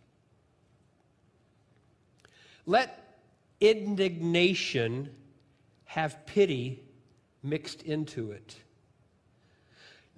Let 2.66 3.20
indignation 3.60 5.14
have 5.84 6.26
pity 6.26 6.86
mixed 7.44 7.82
into 7.82 8.32
it. 8.32 8.56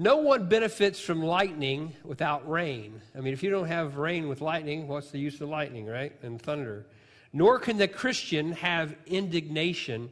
No 0.01 0.17
one 0.17 0.47
benefits 0.47 1.01
from 1.01 1.21
lightning 1.21 1.93
without 2.05 2.49
rain. 2.49 3.01
I 3.15 3.19
mean, 3.19 3.33
if 3.33 3.43
you 3.43 3.49
don't 3.49 3.67
have 3.67 3.97
rain 3.97 4.29
with 4.29 4.39
lightning, 4.39 4.87
what's 4.87 5.11
the 5.11 5.19
use 5.19 5.41
of 5.41 5.49
lightning, 5.49 5.85
right? 5.85 6.15
And 6.23 6.41
thunder. 6.41 6.85
Nor 7.33 7.59
can 7.59 7.77
the 7.77 7.87
Christian 7.89 8.53
have 8.53 8.95
indignation 9.05 10.09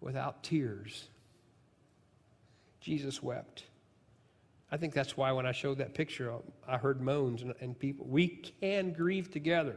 without 0.00 0.42
tears. 0.42 1.08
Jesus 2.80 3.22
wept. 3.22 3.64
I 4.72 4.78
think 4.78 4.94
that's 4.94 5.14
why 5.14 5.30
when 5.32 5.44
I 5.44 5.52
showed 5.52 5.78
that 5.78 5.92
picture, 5.92 6.32
I 6.66 6.78
heard 6.78 7.02
moans 7.02 7.42
and, 7.42 7.52
and 7.60 7.78
people. 7.78 8.06
We 8.08 8.28
can 8.28 8.92
grieve 8.92 9.30
together, 9.30 9.76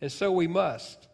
and 0.00 0.10
so 0.10 0.32
we 0.32 0.46
must 0.46 1.08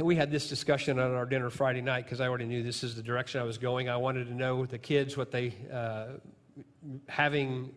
we 0.00 0.16
had 0.16 0.30
this 0.30 0.48
discussion 0.48 0.98
on 0.98 1.14
our 1.14 1.26
dinner 1.26 1.50
Friday 1.50 1.80
night 1.80 2.04
because 2.04 2.20
I 2.20 2.28
already 2.28 2.46
knew 2.46 2.62
this 2.62 2.82
is 2.82 2.94
the 2.94 3.02
direction 3.02 3.40
I 3.40 3.44
was 3.44 3.58
going. 3.58 3.88
I 3.88 3.96
wanted 3.96 4.26
to 4.26 4.34
know 4.34 4.66
the 4.66 4.78
kids 4.78 5.16
what 5.16 5.30
they, 5.30 5.54
uh, 5.72 6.18
having 7.08 7.72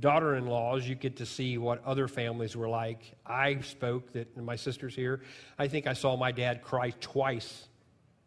daughter 0.00 0.36
in 0.36 0.46
laws, 0.46 0.86
you 0.86 0.94
get 0.94 1.16
to 1.16 1.26
see 1.26 1.58
what 1.58 1.84
other 1.84 2.08
families 2.08 2.56
were 2.56 2.68
like. 2.68 3.14
I 3.24 3.60
spoke 3.60 4.12
that 4.12 4.36
my 4.36 4.56
sister's 4.56 4.94
here. 4.94 5.22
I 5.58 5.68
think 5.68 5.86
I 5.86 5.92
saw 5.92 6.16
my 6.16 6.32
dad 6.32 6.62
cry 6.62 6.90
twice 7.00 7.68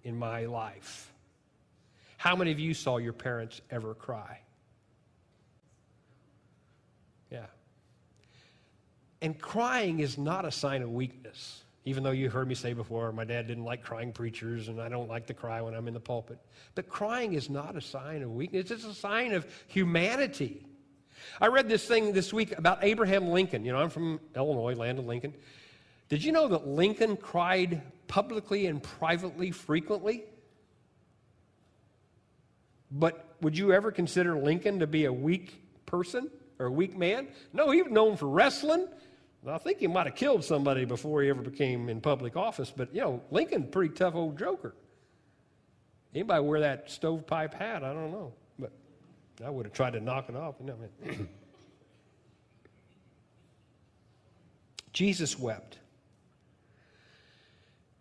in 0.03 0.17
my 0.17 0.45
life. 0.45 1.11
How 2.17 2.35
many 2.35 2.51
of 2.51 2.59
you 2.59 2.73
saw 2.73 2.97
your 2.97 3.13
parents 3.13 3.61
ever 3.71 3.93
cry? 3.93 4.39
Yeah. 7.31 7.45
And 9.21 9.39
crying 9.39 9.99
is 9.99 10.17
not 10.17 10.45
a 10.45 10.51
sign 10.51 10.81
of 10.81 10.91
weakness. 10.91 11.63
Even 11.85 12.03
though 12.03 12.11
you 12.11 12.29
heard 12.29 12.47
me 12.47 12.55
say 12.55 12.73
before, 12.73 13.11
my 13.11 13.23
dad 13.23 13.47
didn't 13.47 13.63
like 13.63 13.81
crying 13.81 14.11
preachers, 14.11 14.67
and 14.67 14.81
I 14.81 14.89
don't 14.89 15.07
like 15.07 15.27
to 15.27 15.33
cry 15.33 15.61
when 15.61 15.73
I'm 15.73 15.87
in 15.87 15.93
the 15.93 15.99
pulpit. 15.99 16.37
But 16.75 16.89
crying 16.89 17.33
is 17.33 17.49
not 17.49 17.75
a 17.75 17.81
sign 17.81 18.21
of 18.21 18.31
weakness, 18.31 18.69
it's 18.69 18.85
a 18.85 18.93
sign 18.93 19.33
of 19.33 19.47
humanity. 19.67 20.65
I 21.41 21.47
read 21.47 21.69
this 21.69 21.85
thing 21.85 22.13
this 22.13 22.33
week 22.33 22.57
about 22.57 22.83
Abraham 22.83 23.27
Lincoln. 23.27 23.65
You 23.65 23.71
know, 23.71 23.79
I'm 23.79 23.89
from 23.89 24.19
Illinois, 24.35 24.75
land 24.75 24.99
of 24.99 25.05
Lincoln. 25.05 25.33
Did 26.09 26.23
you 26.23 26.31
know 26.31 26.47
that 26.49 26.67
Lincoln 26.67 27.17
cried 27.17 27.81
publicly 28.07 28.65
and 28.65 28.81
privately 28.81 29.51
frequently? 29.51 30.23
But 32.91 33.35
would 33.41 33.57
you 33.57 33.71
ever 33.71 33.91
consider 33.91 34.35
Lincoln 34.37 34.79
to 34.79 34.87
be 34.87 35.05
a 35.05 35.13
weak 35.13 35.61
person 35.85 36.29
or 36.57 36.67
a 36.67 36.71
weak 36.71 36.97
man? 36.97 37.27
No, 37.53 37.69
he 37.71 37.81
was 37.81 37.91
known 37.91 38.17
for 38.17 38.27
wrestling. 38.27 38.87
I 39.47 39.57
think 39.57 39.79
he 39.79 39.87
might 39.87 40.05
have 40.05 40.15
killed 40.15 40.43
somebody 40.43 40.85
before 40.85 41.21
he 41.21 41.29
ever 41.29 41.41
became 41.41 41.87
in 41.89 42.01
public 42.01 42.35
office, 42.35 42.73
but 42.75 42.93
you 42.93 43.01
know, 43.01 43.21
Lincoln, 43.31 43.67
pretty 43.67 43.93
tough 43.93 44.15
old 44.15 44.37
joker. 44.37 44.75
Anybody 46.13 46.43
wear 46.43 46.59
that 46.61 46.89
stovepipe 46.89 47.53
hat? 47.53 47.83
I 47.83 47.93
don't 47.93 48.11
know, 48.11 48.33
but 48.57 48.71
I 49.45 49.49
would 49.49 49.65
have 49.65 49.73
tried 49.73 49.93
to 49.93 49.99
knock 49.99 50.27
it 50.27 50.35
off. 50.35 50.55
No, 50.59 50.75
Jesus 54.93 55.39
wept. 55.39 55.79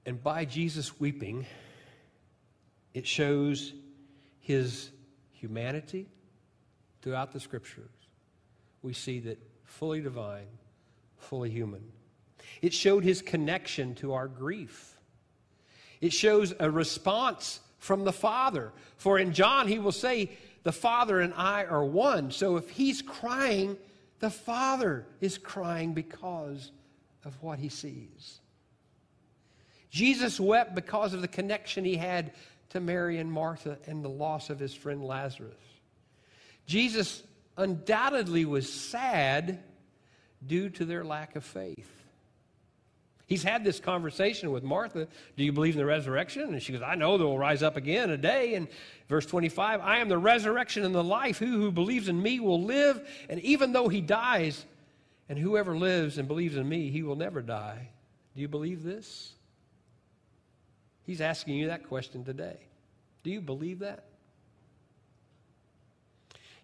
And 0.07 0.23
by 0.23 0.47
Jesus 0.47 0.99
weeping, 0.99 1.47
it 2.95 3.07
shows 3.07 3.75
his 4.41 4.91
humanity 5.33 6.09
throughout 7.03 7.33
the 7.33 7.41
scriptures. 7.41 7.91
We 8.83 8.95
see 8.95 9.21
that 9.21 9.39
fully 9.65 10.01
divine, 10.01 10.47
fully 11.19 11.51
human. 11.51 11.83
It 12.63 12.73
showed 12.73 13.05
his 13.05 13.23
connection 13.23 13.95
to 13.97 14.15
our 14.15 14.29
grief. 14.29 14.97
It 16.01 16.13
shows 16.13 16.55
a 16.59 16.71
response 16.71 17.61
from 17.79 18.05
the 18.05 18.13
Father. 18.13 18.73
For 18.97 19.19
in 19.19 19.33
John, 19.33 19.69
he 19.69 19.79
will 19.79 19.93
say, 19.93 20.31
The 20.63 20.73
Father 20.73 21.21
and 21.21 21.35
I 21.35 21.65
are 21.65 21.85
one. 21.85 22.31
So 22.31 22.57
if 22.57 22.71
he's 22.71 23.03
crying, 23.03 23.77
the 24.21 24.31
Father 24.31 25.07
is 25.21 25.39
crying 25.39 25.95
because 25.95 26.71
of 27.25 27.41
what 27.43 27.59
he 27.59 27.69
sees. 27.69 28.41
Jesus 29.91 30.39
wept 30.39 30.75
because 30.75 31.15
of 31.15 31.23
the 31.23 31.29
connection 31.29 31.85
he 31.85 31.97
had 31.97 32.33
to 32.71 32.81
Mary 32.81 33.19
and 33.19 33.33
Martha 33.33 33.79
and 33.87 34.05
the 34.05 34.09
loss 34.09 34.51
of 34.51 34.59
his 34.59 34.75
friend 34.75 35.05
Lazarus. 35.05 35.55
Jesus 36.67 37.23
undoubtedly 37.57 38.45
was 38.45 38.71
sad 38.71 39.63
due 40.47 40.71
to 40.71 40.85
their 40.85 41.05
lack 41.05 41.37
of 41.37 41.45
faith. 41.45 41.91
He's 43.27 43.43
had 43.43 43.63
this 43.63 43.79
conversation 43.79 44.53
with 44.53 44.63
Martha. 44.63 45.07
Do 45.37 45.45
you 45.45 45.53
believe 45.53 45.75
in 45.75 45.79
the 45.79 45.85
resurrection? 45.85 46.55
And 46.55 46.63
she 46.63 46.73
goes, 46.73 46.81
I 46.81 46.95
know 46.95 47.19
they 47.19 47.25
will 47.25 47.39
rise 47.39 47.63
up 47.63 47.77
again 47.77 48.09
a 48.09 48.17
day. 48.17 48.55
And 48.55 48.69
verse 49.07 49.27
25, 49.27 49.81
I 49.83 49.99
am 49.99 50.09
the 50.09 50.17
resurrection 50.17 50.83
and 50.83 50.95
the 50.95 51.05
life. 51.05 51.39
Who 51.39 51.61
who 51.61 51.71
believes 51.71 52.09
in 52.09 52.23
me 52.23 52.41
will 52.41 52.63
live. 52.63 53.07
And 53.29 53.39
even 53.41 53.73
though 53.73 53.89
he 53.89 54.01
dies, 54.01 54.65
and 55.29 55.39
whoever 55.39 55.77
lives 55.77 56.19
and 56.19 56.27
believes 56.27 56.57
in 56.57 56.67
me, 56.69 56.91
he 56.91 57.03
will 57.03 57.17
never 57.17 57.43
die. 57.43 57.91
Do 58.35 58.41
you 58.41 58.49
believe 58.49 58.83
this? 58.83 59.33
He's 61.05 61.21
asking 61.21 61.57
you 61.57 61.67
that 61.67 61.87
question 61.87 62.25
today. 62.25 62.59
Do 63.25 63.31
you 63.31 63.41
believe 63.41 63.81
that? 63.81 64.05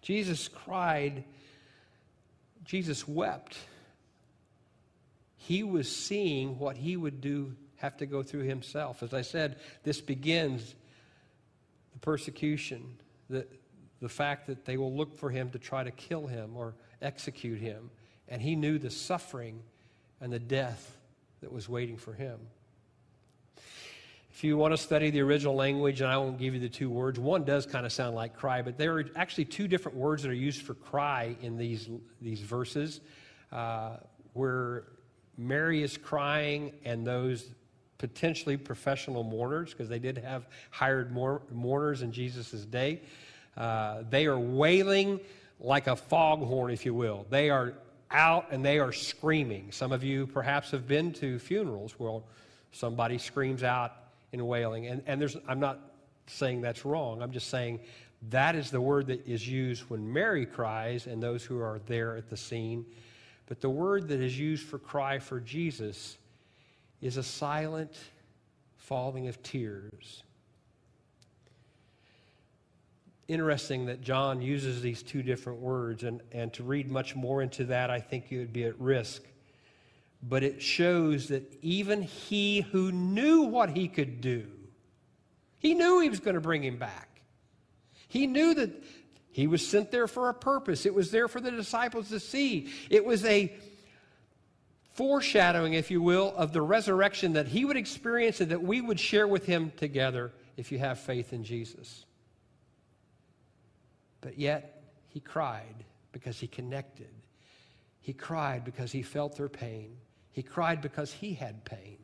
Jesus 0.01 0.47
cried, 0.47 1.23
Jesus 2.65 3.07
wept 3.07 3.57
he 5.45 5.61
was 5.61 5.95
seeing 5.95 6.57
what 6.57 6.75
he 6.75 6.97
would 6.97 7.21
do, 7.21 7.55
have 7.75 7.95
to 7.97 8.07
go 8.07 8.23
through 8.23 8.41
himself. 8.41 9.03
As 9.03 9.13
I 9.13 9.21
said, 9.21 9.57
this 9.83 10.01
begins 10.01 10.73
the 11.93 11.99
persecution, 11.99 12.97
the, 13.29 13.45
the 14.01 14.09
fact 14.09 14.47
that 14.47 14.65
they 14.65 14.75
will 14.75 14.91
look 14.91 15.13
for 15.13 15.29
him 15.29 15.51
to 15.51 15.59
try 15.59 15.83
to 15.83 15.91
kill 15.91 16.25
him 16.25 16.57
or 16.57 16.73
execute 16.99 17.59
him. 17.59 17.91
And 18.27 18.41
he 18.41 18.55
knew 18.55 18.79
the 18.79 18.89
suffering 18.89 19.61
and 20.19 20.33
the 20.33 20.39
death 20.39 20.97
that 21.41 21.51
was 21.51 21.69
waiting 21.69 21.97
for 21.97 22.13
him. 22.13 22.39
If 24.35 24.43
you 24.43 24.57
want 24.57 24.73
to 24.73 24.77
study 24.77 25.11
the 25.11 25.21
original 25.21 25.55
language, 25.55 26.01
and 26.01 26.11
I 26.11 26.17
won't 26.17 26.37
give 26.37 26.53
you 26.53 26.59
the 26.59 26.67
two 26.67 26.89
words, 26.89 27.17
one 27.17 27.45
does 27.45 27.65
kind 27.65 27.85
of 27.85 27.93
sound 27.93 28.17
like 28.17 28.35
cry, 28.35 28.61
but 28.61 28.77
there 28.77 28.97
are 28.97 29.05
actually 29.15 29.45
two 29.45 29.65
different 29.65 29.97
words 29.97 30.23
that 30.23 30.29
are 30.29 30.33
used 30.33 30.63
for 30.63 30.73
cry 30.73 31.37
in 31.41 31.57
these, 31.57 31.87
these 32.19 32.41
verses, 32.41 32.99
uh, 33.53 33.95
where 34.33 34.83
Mary 35.37 35.83
is 35.83 35.95
crying, 35.95 36.73
and 36.83 37.07
those 37.07 37.47
potentially 37.97 38.57
professional 38.57 39.23
mourners, 39.23 39.71
because 39.71 39.87
they 39.87 39.99
did 39.99 40.17
have 40.17 40.49
hired 40.69 41.13
mourners 41.13 42.01
in 42.01 42.11
Jesus' 42.11 42.65
day, 42.65 43.03
uh, 43.55 44.03
they 44.09 44.25
are 44.25 44.37
wailing 44.37 45.17
like 45.61 45.87
a 45.87 45.95
foghorn, 45.95 46.71
if 46.71 46.85
you 46.85 46.93
will. 46.93 47.25
They 47.29 47.49
are 47.49 47.75
out 48.11 48.47
and 48.51 48.65
they 48.65 48.79
are 48.79 48.91
screaming. 48.91 49.71
Some 49.71 49.93
of 49.93 50.03
you 50.03 50.27
perhaps 50.27 50.71
have 50.71 50.89
been 50.89 51.13
to 51.13 51.39
funerals 51.39 51.93
where 51.97 52.19
somebody 52.73 53.17
screams 53.17 53.63
out 53.63 53.93
in 54.35 54.45
wailing. 54.45 54.87
And, 54.87 55.01
and 55.07 55.19
there's, 55.19 55.37
I'm 55.47 55.59
not 55.59 55.79
saying 56.27 56.61
that's 56.61 56.85
wrong. 56.85 57.21
I'm 57.21 57.31
just 57.31 57.49
saying 57.49 57.79
that 58.29 58.55
is 58.55 58.71
the 58.71 58.81
word 58.81 59.07
that 59.07 59.25
is 59.27 59.47
used 59.47 59.83
when 59.89 60.11
Mary 60.11 60.45
cries 60.45 61.07
and 61.07 61.21
those 61.21 61.43
who 61.43 61.59
are 61.59 61.79
there 61.87 62.15
at 62.15 62.29
the 62.29 62.37
scene 62.37 62.85
but 63.47 63.61
the 63.61 63.69
word 63.69 64.07
that 64.07 64.21
is 64.21 64.37
used 64.37 64.65
for 64.65 64.79
cry 64.79 65.19
for 65.19 65.39
Jesus 65.39 66.17
is 67.01 67.17
a 67.17 67.23
silent 67.23 67.95
falling 68.77 69.27
of 69.27 69.41
tears. 69.43 70.23
Interesting 73.27 73.85
that 73.85 74.01
John 74.01 74.41
uses 74.41 74.81
these 74.81 75.01
two 75.01 75.23
different 75.23 75.59
words, 75.59 76.03
and, 76.03 76.21
and 76.31 76.53
to 76.53 76.63
read 76.63 76.91
much 76.91 77.15
more 77.15 77.41
into 77.41 77.65
that, 77.65 77.89
I 77.89 77.99
think 77.99 78.31
you 78.31 78.39
would 78.39 78.53
be 78.53 78.65
at 78.65 78.79
risk. 78.79 79.23
But 80.27 80.43
it 80.43 80.61
shows 80.61 81.27
that 81.27 81.55
even 81.61 82.01
he 82.01 82.61
who 82.61 82.91
knew 82.91 83.43
what 83.43 83.69
he 83.69 83.87
could 83.87 84.21
do, 84.21 84.47
he 85.59 85.73
knew 85.73 85.99
he 85.99 86.09
was 86.09 86.19
going 86.19 86.35
to 86.35 86.41
bring 86.41 86.63
him 86.63 86.77
back. 86.77 87.21
He 88.07 88.25
knew 88.25 88.53
that 88.55 88.71
he 89.31 89.47
was 89.47 89.67
sent 89.67 89.91
there 89.91 90.07
for 90.07 90.29
a 90.29 90.33
purpose. 90.33 90.85
It 90.85 90.95
was 90.95 91.11
there 91.11 91.27
for 91.27 91.41
the 91.41 91.51
disciples 91.51 92.09
to 92.09 92.19
see. 92.19 92.69
It 92.89 93.05
was 93.05 93.23
a 93.25 93.53
foreshadowing, 94.93 95.73
if 95.73 95.91
you 95.91 96.01
will, 96.01 96.33
of 96.37 96.53
the 96.53 96.61
resurrection 96.61 97.33
that 97.33 97.47
he 97.47 97.65
would 97.65 97.77
experience 97.77 98.41
and 98.41 98.51
that 98.51 98.63
we 98.63 98.81
would 98.81 98.99
share 98.99 99.27
with 99.27 99.45
him 99.45 99.73
together 99.77 100.31
if 100.55 100.71
you 100.71 100.79
have 100.79 100.99
faith 100.99 101.33
in 101.33 101.43
Jesus. 101.43 102.05
But 104.21 104.39
yet, 104.39 104.83
he 105.09 105.19
cried 105.19 105.83
because 106.13 106.39
he 106.39 106.47
connected. 106.47 107.09
He 107.99 108.13
cried 108.13 108.63
because 108.63 108.91
he 108.91 109.01
felt 109.01 109.35
their 109.35 109.49
pain. 109.49 109.97
He 110.35 110.43
cried 110.43 110.81
because 110.81 111.13
he 111.13 111.33
had 111.33 111.63
pain. 111.63 111.95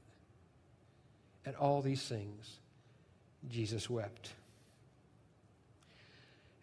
And 1.46 1.54
all 1.58 1.82
these 1.82 2.02
things, 2.02 2.60
Jesus 3.50 3.90
wept. 3.90 4.32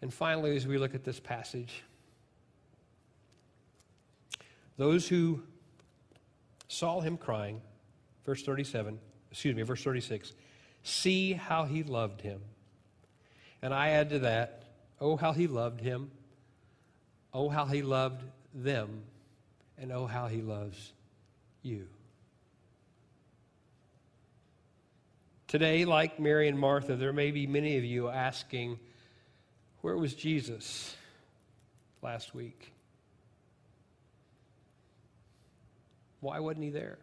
And 0.01 0.13
finally, 0.13 0.57
as 0.57 0.67
we 0.67 0.79
look 0.79 0.95
at 0.95 1.05
this 1.05 1.21
passage, 1.21 1.83
those 4.79 5.07
who 5.07 5.43
saw 6.69 7.03
him 7.03 7.19
crying, 7.19 7.61
verse 8.25 8.43
37, 8.43 8.99
excuse 9.31 9.55
me, 9.55 9.61
verse 9.61 9.85
36, 9.85 10.33
see 10.83 11.35
how 11.35 11.65
he 11.65 11.83
loved 11.83 12.23
him. 12.23 12.41
And 13.61 13.75
I 13.75 13.91
add 13.91 14.09
to 14.09 14.21
that, 14.21 14.63
oh, 15.03 15.19
how 15.19 15.33
he 15.33 15.47
loved 15.47 15.83
him, 15.83 16.11
oh, 17.35 17.51
how 17.51 17.67
he 17.67 17.83
loved 17.83 18.23
them, 18.55 19.03
and 19.77 19.93
oh, 19.93 20.07
how 20.07 20.29
he 20.29 20.41
loves 20.41 20.95
you. 21.63 21.87
Today, 25.47 25.85
like 25.85 26.21
Mary 26.21 26.49
and 26.49 26.59
Martha, 26.59 26.97
there 26.97 27.13
may 27.13 27.31
be 27.31 27.47
many 27.47 27.79
of 27.79 27.85
you 27.85 28.09
asking, 28.09 28.79
where 29.81 29.97
was 29.97 30.15
Jesus 30.15 30.95
last 32.03 32.35
week? 32.35 32.73
Why 36.21 36.41
wasn't 36.41 36.65
he 36.65 36.71
there? 36.71 36.99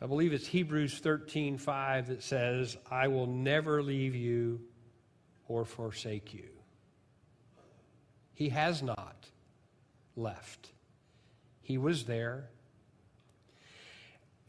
I 0.00 0.06
believe 0.06 0.32
it's 0.32 0.46
Hebrews 0.46 0.98
13 0.98 1.58
5 1.58 2.08
that 2.08 2.22
says, 2.22 2.76
I 2.90 3.08
will 3.08 3.26
never 3.26 3.82
leave 3.82 4.14
you 4.14 4.60
or 5.48 5.64
forsake 5.64 6.34
you. 6.34 6.48
He 8.34 8.50
has 8.50 8.82
not 8.82 9.26
left, 10.14 10.70
he 11.66 11.78
was 11.78 12.04
there. 12.04 12.44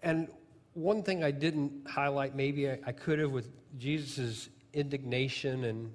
And 0.03 0.27
one 0.75 1.01
thing 1.01 1.23
I 1.23 1.31
didn't 1.31 1.87
highlight, 1.89 2.35
maybe 2.35 2.69
I, 2.69 2.79
I 2.85 2.91
could 2.91 3.17
have 3.17 3.31
with 3.31 3.49
Jesus' 3.79 4.49
indignation 4.71 5.63
and 5.63 5.91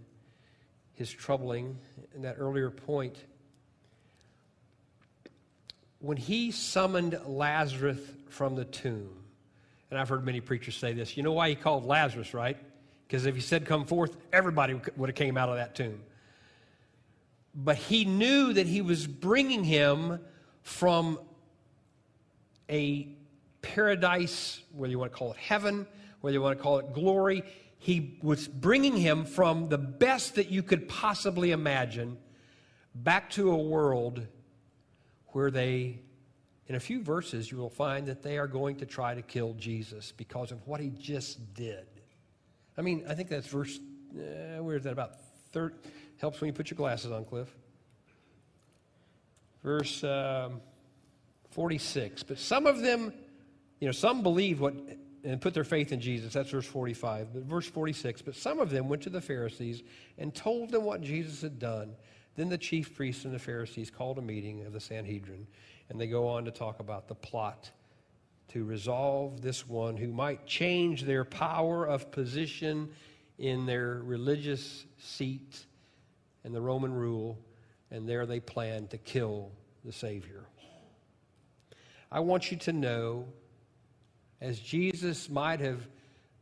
his 0.95 1.13
troubling 1.13 1.79
in 2.17 2.23
that 2.23 2.37
earlier 2.41 2.71
point. 2.71 3.17
When 6.01 6.17
he 6.17 6.51
summoned 6.51 7.17
Lazarus 7.25 8.01
from 8.29 8.57
the 8.57 8.65
tomb, 8.65 9.09
and 9.91 10.01
I've 10.01 10.09
heard 10.09 10.25
many 10.25 10.41
preachers 10.41 10.75
say 10.75 10.93
this, 10.93 11.17
you 11.17 11.23
know 11.23 11.33
why 11.33 11.51
he 11.51 11.55
called 11.55 11.85
Lazarus, 11.85 12.35
right? 12.35 12.57
Because 13.07 13.27
if 13.27 13.37
he 13.37 13.41
said, 13.41 13.65
Come 13.65 13.85
forth, 13.85 14.17
everybody 14.33 14.81
would 14.97 15.09
have 15.09 15.17
came 15.17 15.37
out 15.37 15.51
of 15.51 15.55
that 15.55 15.77
tomb. 15.77 16.03
But 17.55 17.77
he 17.77 18.05
knew 18.05 18.55
that 18.55 18.67
he 18.67 18.83
was 18.83 19.07
bringing 19.07 19.63
him 19.63 20.19
from 20.63 21.19
a 22.69 23.09
paradise, 23.61 24.63
whether 24.73 24.91
you 24.91 24.99
want 24.99 25.13
to 25.13 25.19
call 25.19 25.33
it 25.33 25.39
heaven, 25.39 25.87
whether 26.21 26.35
you 26.35 26.43
want 26.43 26.57
to 26.57 26.63
call 26.63 26.79
it 26.79 26.93
glory 26.93 27.45
he 27.83 28.17
was 28.23 28.47
bringing 28.47 28.97
him 28.97 29.25
from 29.25 29.69
the 29.69 29.77
best 29.77 30.37
that 30.37 30.49
you 30.53 30.63
could 30.63 30.89
possibly 30.89 31.51
imagine 31.51 32.17
back 32.95 33.29
to 33.29 33.51
a 33.51 33.57
world 33.57 34.25
where 35.33 35.51
they, 35.51 35.99
in 36.69 36.77
a 36.77 36.81
few 36.81 37.03
verses, 37.03 37.51
you 37.51 37.57
will 37.57 37.69
find 37.69 38.07
that 38.07 38.23
they 38.23 38.39
are 38.39 38.47
going 38.47 38.77
to 38.77 38.87
try 38.87 39.17
to 39.17 39.23
kill 39.23 39.55
Jesus 39.55 40.13
because 40.13 40.53
of 40.53 40.65
what 40.65 40.81
he 40.81 40.91
just 40.91 41.55
did. 41.55 41.85
I 42.79 42.83
mean, 42.83 43.05
I 43.09 43.15
think 43.15 43.29
that's 43.29 43.49
verse, 43.49 43.81
uh, 44.15 44.63
where 44.63 44.77
is 44.77 44.85
that? 44.85 44.93
About 44.93 45.17
third. 45.51 45.75
Helps 46.19 46.41
when 46.41 46.47
you 46.47 46.53
put 46.53 46.71
your 46.71 46.77
glasses 46.77 47.11
on, 47.11 47.25
Cliff. 47.25 47.53
Verse 49.63 50.03
um, 50.05 50.61
46. 51.51 52.23
But 52.23 52.39
some 52.39 52.67
of 52.67 52.81
them, 52.81 53.13
you 53.81 53.87
know, 53.87 53.93
some 53.93 54.23
believe 54.23 54.61
what 54.61 54.75
and 55.25 55.41
put 55.41 55.55
their 55.55 55.65
faith 55.65 55.93
in 55.93 56.01
Jesus. 56.01 56.33
That's 56.33 56.51
verse 56.51 56.67
45. 56.67 57.33
But 57.33 57.43
verse 57.45 57.67
46, 57.67 58.23
but 58.23 58.35
some 58.35 58.59
of 58.59 58.71
them 58.71 58.89
went 58.89 59.03
to 59.03 59.11
the 59.11 59.21
Pharisees 59.21 59.83
and 60.19 60.35
told 60.35 60.71
them 60.71 60.85
what 60.85 61.01
Jesus 61.01 61.43
had 61.43 61.59
done. 61.59 61.95
Then 62.35 62.49
the 62.49 62.59
chief 62.59 62.95
priests 62.95 63.25
and 63.25 63.35
the 63.35 63.39
Pharisees 63.39 63.91
called 63.91 64.19
a 64.19 64.23
meeting 64.23 64.65
of 64.65 64.73
the 64.73 64.81
Sanhedrin, 64.81 65.47
and 65.89 66.01
they 66.01 66.07
go 66.07 66.27
on 66.29 66.45
to 66.47 66.51
talk 66.51 66.81
about 66.81 67.09
the 67.09 67.15
plot 67.15 67.71
to 68.49 68.65
resolve 68.65 69.41
this 69.41 69.69
one 69.69 69.97
who 69.97 70.09
might 70.09 70.47
change 70.47 71.05
their 71.05 71.25
power 71.25 71.87
of 71.87 72.11
position 72.11 72.91
in 73.39 73.67
their 73.67 74.01
religious 74.05 74.85
seat 74.99 75.67
and 76.45 76.55
the 76.55 76.61
Roman 76.61 76.93
rule, 76.93 77.39
and 77.93 78.09
there 78.09 78.27
they 78.27 78.41
plan 78.41 78.89
to 78.89 78.99
kill 78.99 79.53
the 79.85 79.93
Savior. 79.93 80.43
I 82.11 82.21
want 82.21 82.51
you 82.51 82.57
to 82.59 82.73
know 82.73 83.27
as 84.41 84.59
Jesus 84.59 85.31
might 85.31 85.61
have 85.61 85.87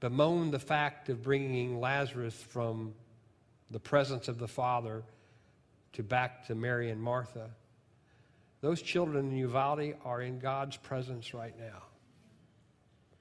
bemoaned 0.01 0.53
the 0.53 0.59
fact 0.59 1.11
of 1.11 1.23
bringing 1.23 1.79
Lazarus 1.79 2.35
from 2.35 2.95
the 3.71 3.79
presence 3.79 4.29
of 4.29 4.39
the 4.39 4.49
Father 4.49 5.03
to 5.93 6.03
back 6.03 6.47
to 6.47 6.55
Mary 6.55 6.91
and 6.91 7.03
Martha, 7.03 7.51
Those 8.61 8.83
children 8.83 9.31
in 9.31 9.37
Uvalde 9.37 9.95
are 10.05 10.21
in 10.21 10.39
God's 10.39 10.77
presence 10.77 11.33
right 11.33 11.59
now. 11.59 11.83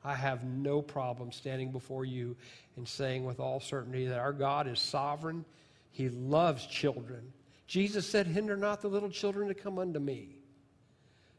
I 0.04 0.16
have 0.16 0.44
no 0.44 0.82
problem 0.82 1.32
standing 1.32 1.72
before 1.72 2.06
you 2.06 2.36
and 2.76 2.88
saying 2.88 3.26
with 3.26 3.40
all 3.40 3.60
certainty 3.60 4.08
that 4.08 4.20
our 4.20 4.34
God 4.34 4.68
is 4.68 4.80
sovereign. 4.80 5.46
He 5.92 6.10
loves 6.10 6.66
children. 6.66 7.34
Jesus 7.70 8.10
said, 8.10 8.26
Hinder 8.26 8.58
not 8.58 8.82
the 8.82 8.88
little 8.88 9.12
children 9.12 9.48
to 9.48 9.54
come 9.54 9.78
unto 9.78 10.00
me. 10.00 10.38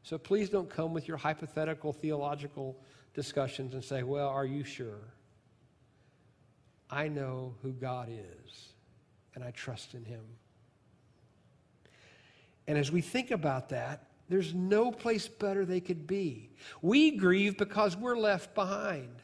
So 0.05 0.17
please 0.17 0.49
don't 0.49 0.71
come 0.71 0.95
with 0.95 1.09
your 1.09 1.17
hypothetical 1.17 1.93
theological 1.93 2.77
discussions 3.15 3.75
and 3.75 3.83
say, 3.83 4.05
Well, 4.05 4.29
are 4.29 4.47
you 4.47 4.63
sure? 4.63 5.13
I 6.89 7.09
know 7.09 7.57
who 7.63 7.73
God 7.73 8.11
is, 8.11 8.69
and 9.35 9.43
I 9.43 9.51
trust 9.51 9.95
in 9.95 10.05
him. 10.05 10.23
And 12.69 12.79
as 12.79 12.93
we 12.93 13.01
think 13.01 13.33
about 13.33 13.71
that, 13.71 14.07
there's 14.29 14.55
no 14.55 14.93
place 14.93 15.27
better 15.27 15.65
they 15.65 15.81
could 15.81 16.07
be. 16.07 16.51
We 16.81 17.11
grieve 17.17 17.59
because 17.59 17.97
we're 17.97 18.17
left 18.17 18.55
behind. 18.55 19.17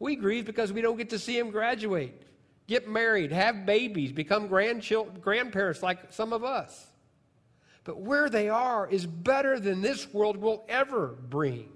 We 0.00 0.16
grieve 0.16 0.44
because 0.44 0.72
we 0.72 0.80
don't 0.80 0.96
get 0.96 1.10
to 1.10 1.20
see 1.20 1.38
them 1.38 1.52
graduate, 1.52 2.20
get 2.66 2.88
married, 2.88 3.32
have 3.32 3.66
babies, 3.66 4.12
become 4.12 4.48
grandparents 4.48 5.82
like 5.82 6.12
some 6.12 6.32
of 6.32 6.44
us. 6.44 6.86
But 7.84 8.00
where 8.00 8.28
they 8.30 8.48
are 8.48 8.88
is 8.88 9.06
better 9.06 9.58
than 9.58 9.82
this 9.82 10.12
world 10.12 10.36
will 10.36 10.64
ever 10.68 11.08
bring. 11.08 11.68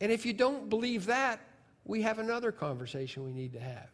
And 0.00 0.10
if 0.12 0.26
you 0.26 0.32
don't 0.32 0.68
believe 0.68 1.06
that, 1.06 1.40
we 1.84 2.02
have 2.02 2.18
another 2.18 2.50
conversation 2.50 3.24
we 3.24 3.32
need 3.32 3.52
to 3.52 3.60
have. 3.60 3.88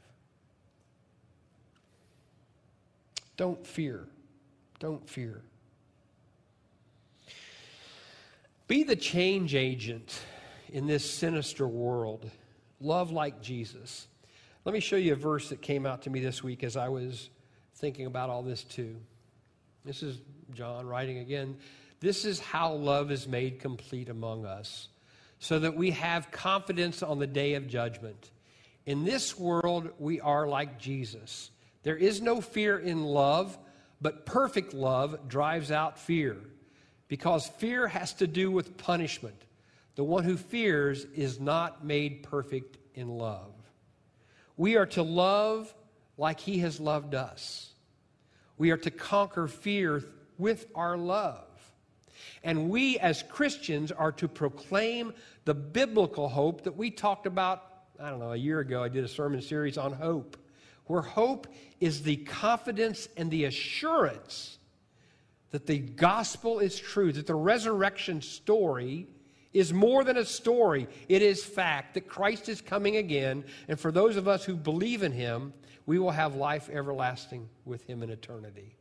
Don't 3.36 3.66
fear. 3.66 4.08
Don't 4.78 5.08
fear. 5.08 5.42
Be 8.66 8.82
the 8.82 8.96
change 8.96 9.54
agent 9.54 10.20
in 10.70 10.86
this 10.86 11.08
sinister 11.08 11.68
world. 11.68 12.30
Love 12.80 13.10
like 13.10 13.42
Jesus. 13.42 14.08
Let 14.64 14.74
me 14.74 14.80
show 14.80 14.94
you 14.94 15.14
a 15.14 15.16
verse 15.16 15.48
that 15.48 15.60
came 15.60 15.86
out 15.86 16.02
to 16.02 16.10
me 16.10 16.20
this 16.20 16.44
week 16.44 16.62
as 16.62 16.76
I 16.76 16.88
was 16.88 17.30
thinking 17.74 18.06
about 18.06 18.30
all 18.30 18.44
this 18.44 18.62
too. 18.62 18.94
This 19.84 20.04
is 20.04 20.20
John 20.54 20.86
writing 20.86 21.18
again. 21.18 21.56
This 21.98 22.24
is 22.24 22.38
how 22.38 22.74
love 22.74 23.10
is 23.10 23.26
made 23.26 23.58
complete 23.58 24.08
among 24.08 24.46
us, 24.46 24.88
so 25.40 25.58
that 25.58 25.76
we 25.76 25.90
have 25.90 26.30
confidence 26.30 27.02
on 27.02 27.18
the 27.18 27.26
day 27.26 27.54
of 27.54 27.66
judgment. 27.66 28.30
In 28.86 29.04
this 29.04 29.36
world, 29.36 29.90
we 29.98 30.20
are 30.20 30.46
like 30.46 30.78
Jesus. 30.78 31.50
There 31.82 31.96
is 31.96 32.22
no 32.22 32.40
fear 32.40 32.78
in 32.78 33.02
love, 33.02 33.58
but 34.00 34.26
perfect 34.26 34.74
love 34.74 35.28
drives 35.28 35.72
out 35.72 35.98
fear, 35.98 36.36
because 37.08 37.48
fear 37.48 37.88
has 37.88 38.14
to 38.14 38.28
do 38.28 38.52
with 38.52 38.76
punishment. 38.76 39.42
The 39.96 40.04
one 40.04 40.22
who 40.22 40.36
fears 40.36 41.04
is 41.16 41.40
not 41.40 41.84
made 41.84 42.22
perfect 42.22 42.78
in 42.94 43.08
love. 43.08 43.52
We 44.62 44.76
are 44.76 44.86
to 44.86 45.02
love 45.02 45.74
like 46.16 46.38
he 46.38 46.60
has 46.60 46.78
loved 46.78 47.16
us. 47.16 47.72
We 48.58 48.70
are 48.70 48.76
to 48.76 48.92
conquer 48.92 49.48
fear 49.48 50.04
with 50.38 50.66
our 50.76 50.96
love. 50.96 51.48
And 52.44 52.70
we 52.70 52.96
as 53.00 53.24
Christians 53.24 53.90
are 53.90 54.12
to 54.12 54.28
proclaim 54.28 55.14
the 55.46 55.54
biblical 55.54 56.28
hope 56.28 56.62
that 56.62 56.76
we 56.76 56.92
talked 56.92 57.26
about, 57.26 57.66
I 57.98 58.08
don't 58.08 58.20
know, 58.20 58.34
a 58.34 58.36
year 58.36 58.60
ago. 58.60 58.84
I 58.84 58.88
did 58.88 59.02
a 59.02 59.08
sermon 59.08 59.42
series 59.42 59.76
on 59.76 59.94
hope, 59.94 60.36
where 60.86 61.02
hope 61.02 61.48
is 61.80 62.04
the 62.04 62.18
confidence 62.18 63.08
and 63.16 63.32
the 63.32 63.46
assurance 63.46 64.58
that 65.50 65.66
the 65.66 65.78
gospel 65.78 66.60
is 66.60 66.78
true, 66.78 67.10
that 67.10 67.26
the 67.26 67.34
resurrection 67.34 68.22
story 68.22 69.08
is 69.52 69.72
more 69.72 70.04
than 70.04 70.16
a 70.16 70.24
story. 70.24 70.88
It 71.08 71.22
is 71.22 71.44
fact 71.44 71.94
that 71.94 72.08
Christ 72.08 72.48
is 72.48 72.60
coming 72.60 72.96
again. 72.96 73.44
And 73.68 73.78
for 73.78 73.92
those 73.92 74.16
of 74.16 74.28
us 74.28 74.44
who 74.44 74.56
believe 74.56 75.02
in 75.02 75.12
him, 75.12 75.52
we 75.86 75.98
will 75.98 76.10
have 76.10 76.36
life 76.36 76.70
everlasting 76.70 77.48
with 77.64 77.84
him 77.84 78.02
in 78.02 78.10
eternity. 78.10 78.74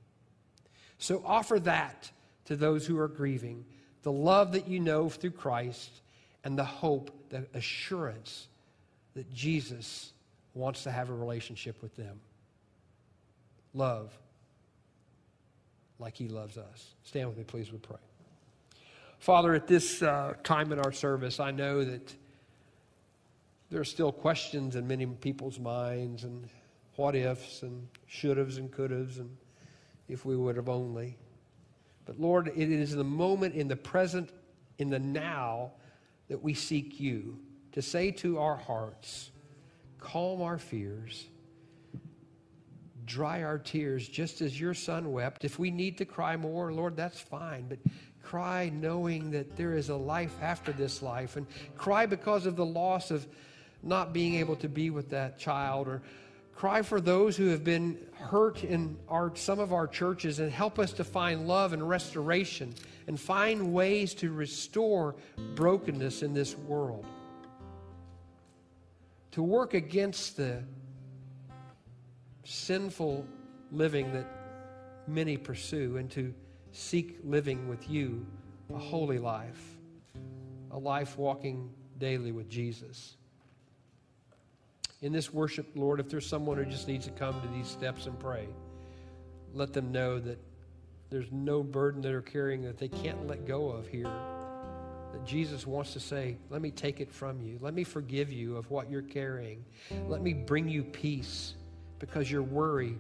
So 0.98 1.22
offer 1.26 1.60
that 1.62 2.12
to 2.46 2.56
those 2.56 2.86
who 2.86 3.00
are 3.00 3.08
grieving 3.08 3.66
the 4.04 4.12
love 4.12 4.54
that 4.54 4.68
you 4.68 4.80
know 4.80 5.10
through 5.10 5.32
Christ 5.32 6.02
and 6.44 6.58
the 6.58 6.66
hope, 6.66 7.12
the 7.30 7.46
assurance 7.54 8.48
that 9.14 9.32
Jesus 9.32 10.12
wants 10.54 10.84
to 10.84 10.92
have 10.92 11.10
a 11.10 11.14
relationship 11.14 11.82
with 11.82 11.96
them. 11.96 12.20
Love 13.74 14.18
like 16.00 16.16
he 16.16 16.28
loves 16.28 16.58
us. 16.58 16.96
Stand 17.04 17.30
with 17.30 17.38
me, 17.38 17.44
please, 17.44 17.72
we 17.72 17.78
pray. 17.78 17.98
Father, 19.22 19.54
at 19.54 19.68
this 19.68 20.02
uh, 20.02 20.34
time 20.42 20.72
in 20.72 20.80
our 20.80 20.92
service, 20.92 21.40
I 21.40 21.52
know 21.52 21.86
that 21.86 22.16
there 23.70 23.80
are 23.80 23.86
still 23.86 24.12
questions 24.12 24.76
in 24.76 24.88
many 24.88 25.06
people's 25.06 25.60
minds 25.60 26.24
and 26.24 26.50
what 26.96 27.16
ifs 27.16 27.62
and 27.62 27.88
should 28.08 28.38
haves 28.38 28.58
and 28.58 28.72
could 28.72 28.90
haves 28.90 29.20
and 29.20 29.30
if 30.10 30.26
we 30.26 30.36
would 30.36 30.56
have 30.56 30.70
only. 30.70 31.20
But 32.06 32.20
Lord, 32.20 32.48
it 32.48 32.72
is 32.72 32.96
the 32.96 33.04
moment 33.04 33.54
in 33.54 33.68
the 33.68 33.76
present, 33.76 34.32
in 34.80 34.90
the 34.90 34.98
now, 34.98 35.74
that 36.28 36.42
we 36.42 36.56
seek 36.56 37.00
you 37.00 37.38
to 37.74 37.82
say 37.84 38.10
to 38.10 38.40
our 38.40 38.58
hearts, 38.58 39.30
calm 40.00 40.42
our 40.42 40.58
fears, 40.58 41.28
dry 43.06 43.44
our 43.44 43.60
tears, 43.60 44.08
just 44.08 44.42
as 44.42 44.60
your 44.60 44.74
son 44.74 45.12
wept. 45.12 45.46
If 45.46 45.60
we 45.60 45.70
need 45.70 46.00
to 46.00 46.06
cry 46.06 46.38
more, 46.38 46.74
Lord, 46.74 46.96
that's 46.98 47.20
fine. 47.20 47.68
But 47.70 47.78
cry 48.24 48.72
knowing 48.74 49.32
that 49.32 49.58
there 49.58 49.74
is 49.74 49.90
a 49.90 49.96
life 49.96 50.36
after 50.42 50.72
this 50.72 51.02
life, 51.02 51.36
and 51.38 51.46
cry 51.78 52.06
because 52.06 52.46
of 52.46 52.56
the 52.56 52.66
loss 52.66 53.12
of 53.12 53.28
not 53.84 54.14
being 54.14 54.36
able 54.36 54.56
to 54.58 54.70
be 54.70 54.90
with 54.90 55.10
that 55.10 55.40
child, 55.40 55.88
or 55.88 56.02
cry 56.56 56.82
for 56.82 57.02
those 57.02 57.36
who 57.36 57.48
have 57.48 57.64
been 57.64 57.98
hurt 58.14 58.64
in 58.64 58.98
our, 59.10 59.36
some 59.36 59.60
of 59.60 59.74
our 59.74 59.88
churches, 59.88 60.40
and 60.40 60.52
help 60.52 60.78
us 60.78 60.94
to 60.94 61.04
find 61.04 61.48
love 61.48 61.74
and 61.74 61.88
restoration 61.88 62.74
and 63.08 63.20
find 63.20 63.74
ways 63.74 64.14
to 64.14 64.32
restore 64.32 65.16
brokenness 65.56 66.22
in 66.22 66.34
this 66.34 66.56
world. 66.56 67.06
To 69.32 69.42
work 69.44 69.74
against 69.74 70.38
the 70.38 70.64
sinful 72.44 73.26
living 73.72 74.14
that 74.14 74.28
many 75.08 75.38
pursue 75.38 75.98
and 75.98 76.10
to 76.12 76.34
seek 76.72 77.20
living 77.24 77.68
with 77.68 77.90
you 77.90 78.26
a 78.74 78.78
holy 78.78 79.20
life, 79.20 79.62
a 80.72 80.78
life 80.78 81.18
walking 81.18 81.70
daily 81.98 82.32
with 82.32 82.50
Jesus. 82.50 83.16
In 85.02 85.12
this 85.12 85.34
worship, 85.34 85.68
Lord, 85.76 86.00
if 86.00 86.10
there's 86.10 86.26
someone 86.26 86.58
who 86.58 86.66
just 86.66 86.88
needs 86.88 87.06
to 87.06 87.12
come 87.12 87.42
to 87.42 87.48
these 87.50 87.68
steps 87.68 88.06
and 88.06 88.18
pray, 88.20 88.48
let 89.54 89.74
them 89.74 89.92
know 89.92 90.20
that 90.20 90.40
there's 91.10 91.32
no 91.32 91.62
burden 91.64 92.02
that 92.02 92.08
they're 92.08 92.22
carrying 92.22 92.62
that 92.64 92.78
they 92.78 92.88
can't 92.88 93.28
let 93.28 93.46
go 93.46 93.70
of 93.70 93.88
here. 93.88 94.10
That 95.12 95.26
Jesus 95.26 95.68
wants 95.68 95.92
to 95.94 96.00
say, 96.00 96.38
Let 96.50 96.62
me 96.62 96.72
take 96.72 97.02
it 97.02 97.12
from 97.12 97.42
you. 97.42 97.58
Let 97.60 97.74
me 97.74 97.84
forgive 97.84 98.32
you 98.32 98.56
of 98.56 98.72
what 98.72 98.90
you're 98.90 99.02
carrying. 99.02 99.66
Let 100.08 100.22
me 100.22 100.34
bring 100.34 100.70
you 100.70 100.84
peace 100.84 101.56
because 102.00 102.32
your 102.32 102.44
worry 102.44 102.98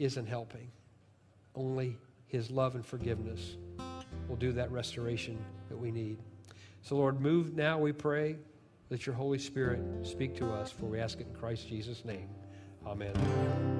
isn't 0.00 0.26
helping. 0.26 0.68
Only 1.54 1.96
His 2.26 2.50
love 2.50 2.74
and 2.74 2.84
forgiveness 2.84 3.56
will 4.28 4.36
do 4.36 4.52
that 4.52 4.70
restoration 4.70 5.38
that 5.68 5.76
we 5.76 5.90
need. 5.90 6.18
So, 6.82 6.96
Lord, 6.96 7.20
move 7.20 7.54
now, 7.54 7.78
we 7.78 7.92
pray. 7.92 8.36
Let 8.88 9.06
your 9.06 9.14
Holy 9.14 9.38
Spirit 9.38 9.82
speak 10.02 10.34
to 10.36 10.50
us, 10.50 10.70
for 10.70 10.86
we 10.86 10.98
ask 10.98 11.20
it 11.20 11.28
in 11.28 11.34
Christ 11.34 11.68
Jesus' 11.68 12.04
name. 12.04 12.28
Amen. 12.86 13.79